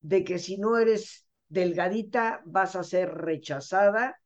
de 0.00 0.24
que 0.24 0.38
si 0.38 0.58
no 0.58 0.78
eres 0.78 1.26
delgadita 1.48 2.42
vas 2.46 2.76
a 2.76 2.84
ser 2.84 3.14
rechazada 3.14 4.20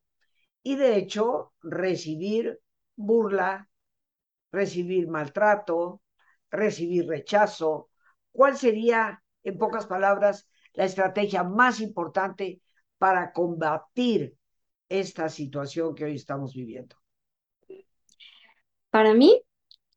y 0.63 0.77
de 0.77 0.97
hecho 0.97 1.53
recibir 1.63 2.61
burla, 2.97 3.69
recibir 4.53 5.09
maltrato, 5.09 6.03
recibir 6.51 7.07
rechazo. 7.09 7.91
¿Cuál 8.33 8.57
sería, 8.57 9.23
en 9.43 9.59
pocas 9.59 9.87
palabras, 9.87 10.49
la 10.75 10.85
estrategia 10.85 11.43
más 11.45 11.81
importante 11.81 12.63
para 12.99 13.33
combatir 13.33 14.37
esta 14.89 15.29
situación 15.29 15.95
que 15.95 16.05
hoy 16.05 16.17
estamos 16.17 16.55
viviendo? 16.55 17.02
Para 18.93 19.15
mí, 19.15 19.43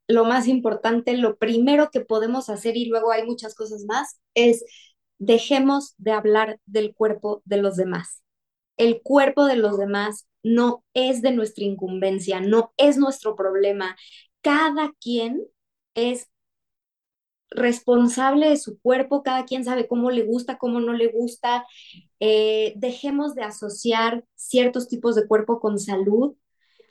lo 0.08 0.26
más 0.26 0.48
importante, 0.48 1.18
lo 1.18 1.38
primero 1.38 1.92
que 1.92 2.02
podemos 2.02 2.50
hacer, 2.50 2.78
y 2.78 2.86
luego 2.86 3.12
hay 3.12 3.26
muchas 3.26 3.56
cosas 3.56 3.86
más, 3.86 4.20
es 4.36 4.66
dejemos 5.20 5.96
de 5.98 6.14
hablar 6.14 6.60
del 6.66 6.96
cuerpo 6.96 7.42
de 7.46 7.58
los 7.58 7.76
demás. 7.76 8.24
El 8.78 9.02
cuerpo 9.04 9.46
de 9.46 9.58
los 9.58 9.78
demás 9.78 10.28
no 10.44 10.86
es 10.94 11.22
de 11.22 11.34
nuestra 11.34 11.66
incumbencia, 11.66 12.42
no 12.42 12.74
es 12.78 12.98
nuestro 12.98 13.36
problema. 13.36 13.98
Cada 14.42 14.94
quien 15.02 15.44
es 15.96 16.30
responsable 17.52 18.50
de 18.50 18.58
su 18.58 18.80
cuerpo, 18.80 19.24
cada 19.24 19.46
quien 19.46 19.66
sabe 19.66 19.88
cómo 19.88 20.12
le 20.12 20.24
gusta, 20.24 20.58
cómo 20.58 20.80
no 20.80 20.94
le 20.94 21.08
gusta. 21.08 21.66
Eh, 22.20 22.74
dejemos 22.78 23.36
de 23.36 23.44
asociar 23.44 24.26
ciertos 24.36 24.88
tipos 24.88 25.16
de 25.16 25.28
cuerpo 25.28 25.60
con 25.60 25.80
salud 25.80 26.36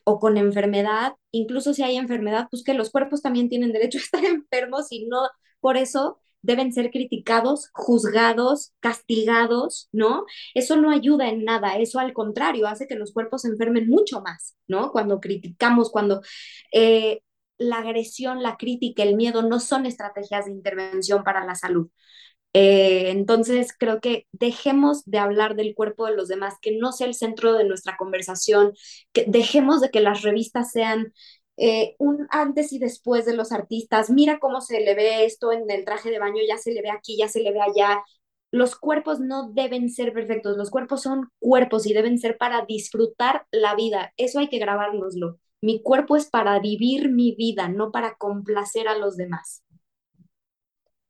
o 0.05 0.19
con 0.21 0.37
enfermedad, 0.37 1.15
incluso 1.33 1.75
si 1.75 1.83
hay 1.83 1.97
enfermedad, 1.97 2.49
pues 2.51 2.63
que 2.63 2.75
los 2.75 2.91
cuerpos 2.91 3.23
también 3.23 3.49
tienen 3.49 3.73
derecho 3.73 3.99
a 3.99 4.03
estar 4.03 4.25
enfermos 4.25 4.89
y 4.91 5.07
no 5.07 5.19
por 5.61 5.77
eso 5.77 6.19
deben 6.43 6.75
ser 6.75 6.91
criticados, 6.91 7.71
juzgados, 7.73 8.75
castigados, 8.81 9.89
¿no? 9.93 10.27
Eso 10.55 10.77
no 10.77 10.91
ayuda 10.91 11.29
en 11.31 11.43
nada, 11.45 11.79
eso 11.79 11.99
al 11.99 12.13
contrario 12.13 12.67
hace 12.67 12.87
que 12.87 12.97
los 12.97 13.13
cuerpos 13.15 13.43
se 13.43 13.49
enfermen 13.49 13.89
mucho 13.89 14.21
más, 14.21 14.55
¿no? 14.69 14.93
Cuando 14.93 15.21
criticamos, 15.21 15.91
cuando 15.91 16.21
eh, 16.71 17.21
la 17.57 17.79
agresión, 17.79 18.43
la 18.43 18.57
crítica, 18.59 19.03
el 19.03 19.17
miedo 19.17 19.43
no 19.43 19.59
son 19.59 19.87
estrategias 19.87 20.45
de 20.45 20.53
intervención 20.53 21.25
para 21.25 21.47
la 21.47 21.55
salud. 21.55 21.89
Eh, 22.57 23.11
entonces, 23.11 23.75
creo 23.77 24.01
que 24.01 24.27
dejemos 24.33 25.05
de 25.07 25.19
hablar 25.19 25.57
del 25.57 25.75
cuerpo 25.75 26.07
de 26.07 26.15
los 26.17 26.29
demás, 26.29 26.55
que 26.63 26.77
no 26.79 26.93
sea 26.93 27.09
el 27.09 27.15
centro 27.15 27.55
de 27.55 27.65
nuestra 27.65 27.97
conversación, 27.97 28.75
dejemos 29.27 29.81
de 29.81 29.91
que 29.91 30.01
las 30.01 30.23
revistas 30.23 30.71
sean 30.71 31.13
eh, 31.57 31.97
un 31.99 32.27
antes 32.31 32.73
y 32.73 32.79
después 32.79 33.27
de 33.27 33.35
los 33.35 33.51
artistas. 33.53 34.11
Mira 34.11 34.39
cómo 34.39 34.61
se 34.61 34.81
le 34.81 34.95
ve 34.95 35.25
esto 35.25 35.53
en 35.53 35.69
el 35.71 35.85
traje 35.85 36.11
de 36.11 36.19
baño, 36.21 36.41
ya 36.49 36.57
se 36.59 36.73
le 36.73 36.83
ve 36.83 36.91
aquí, 36.91 37.17
ya 37.19 37.29
se 37.29 37.41
le 37.41 37.53
ve 37.53 37.61
allá. 37.61 38.03
Los 38.53 38.77
cuerpos 38.77 39.19
no 39.21 39.51
deben 39.53 39.91
ser 39.91 40.13
perfectos, 40.13 40.57
los 40.57 40.71
cuerpos 40.71 41.03
son 41.03 41.29
cuerpos 41.41 41.87
y 41.87 41.93
deben 41.93 42.19
ser 42.19 42.39
para 42.39 42.65
disfrutar 42.67 43.47
la 43.51 43.75
vida. 43.75 44.13
Eso 44.17 44.39
hay 44.39 44.49
que 44.49 44.59
grabárnoslo. 44.59 45.39
Mi 45.61 45.83
cuerpo 45.83 46.17
es 46.17 46.27
para 46.31 46.59
vivir 46.61 47.11
mi 47.11 47.35
vida, 47.35 47.69
no 47.69 47.91
para 47.91 48.15
complacer 48.17 48.87
a 48.87 48.97
los 48.99 49.17
demás. 49.17 49.65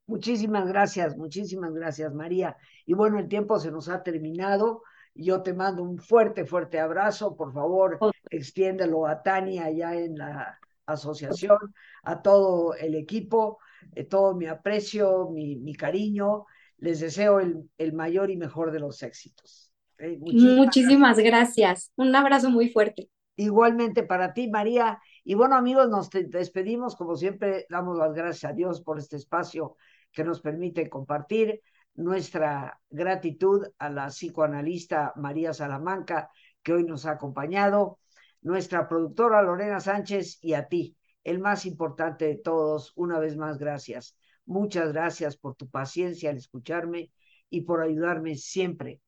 Muchísimas 0.07 0.69
gracias, 0.69 1.17
muchísimas 1.17 1.73
gracias, 1.73 2.13
María. 2.13 2.57
Y 2.85 2.93
bueno, 2.93 3.19
el 3.19 3.29
tiempo 3.29 3.59
se 3.59 3.71
nos 3.71 3.89
ha 3.89 4.03
terminado. 4.03 4.83
Yo 5.15 5.43
te 5.43 5.55
mando 5.55 5.83
un 5.83 5.99
fuerte, 5.99 6.45
fuerte 6.45 6.79
abrazo. 6.79 7.37
Por 7.37 7.55
favor, 7.55 7.99
extiéndelo 8.31 9.07
a 9.07 9.23
Tania 9.23 9.65
allá 9.65 9.95
en 9.95 10.19
la 10.19 10.59
asociación, 10.87 11.57
a 12.03 12.21
todo 12.21 12.75
el 12.75 12.95
equipo, 12.95 13.59
eh, 13.95 14.05
todo 14.05 14.35
mi 14.35 14.47
aprecio, 14.47 15.31
mi, 15.31 15.57
mi, 15.57 15.75
cariño. 15.75 16.45
Les 16.79 17.01
deseo 17.01 17.41
el, 17.41 17.71
el, 17.79 17.95
mayor 17.95 18.31
y 18.31 18.37
mejor 18.37 18.73
de 18.73 18.81
los 18.81 19.03
éxitos. 19.03 19.73
Eh, 19.99 20.19
muchísimas, 20.21 21.19
gracias. 21.19 21.93
Un 21.97 22.15
abrazo 22.15 22.51
muy 22.51 22.69
fuerte. 22.69 23.09
Igualmente 23.37 24.03
para 24.03 24.35
ti, 24.35 24.51
María. 24.51 25.01
Y 25.25 25.35
bueno, 25.35 25.57
amigos, 25.57 25.89
nos 25.89 26.11
despedimos. 26.11 26.95
Como 26.95 27.17
siempre, 27.17 27.67
damos 27.71 27.97
las 27.97 28.13
gracias 28.13 28.53
a 28.53 28.55
Dios 28.55 28.83
por 28.83 28.99
este 28.99 29.17
espacio 29.17 29.77
que 30.15 30.25
nos 30.25 30.41
permite 30.41 30.89
compartir 30.89 31.61
nuestra 31.95 32.81
gratitud 32.91 33.67
a 33.79 33.91
la 33.91 34.09
psicoanalista 34.09 35.13
María 35.17 35.53
Salamanca, 35.53 36.31
que 36.63 36.73
hoy 36.73 36.85
nos 36.85 37.07
ha 37.07 37.13
acompañado, 37.13 37.99
nuestra 38.41 38.89
productora 38.89 39.43
Lorena 39.43 39.81
Sánchez 39.81 40.39
y 40.43 40.55
a 40.55 40.69
ti, 40.69 40.97
el 41.25 41.39
más 41.39 41.67
importante 41.67 42.27
de 42.27 42.37
todos, 42.37 42.93
una 42.97 43.19
vez 43.19 43.37
más, 43.37 43.59
gracias. 43.59 44.17
Muchas 44.45 44.93
gracias 44.93 45.37
por 45.37 45.55
tu 45.55 45.69
paciencia 45.69 46.31
al 46.31 46.37
escucharme 46.37 47.11
y 47.49 47.63
por 47.63 47.81
ayudarme 47.81 48.37
siempre 48.37 49.01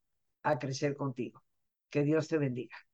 a 0.42 0.59
crecer 0.59 0.96
contigo. 0.96 1.42
Que 1.90 2.02
Dios 2.02 2.28
te 2.28 2.38
bendiga. 2.38 2.86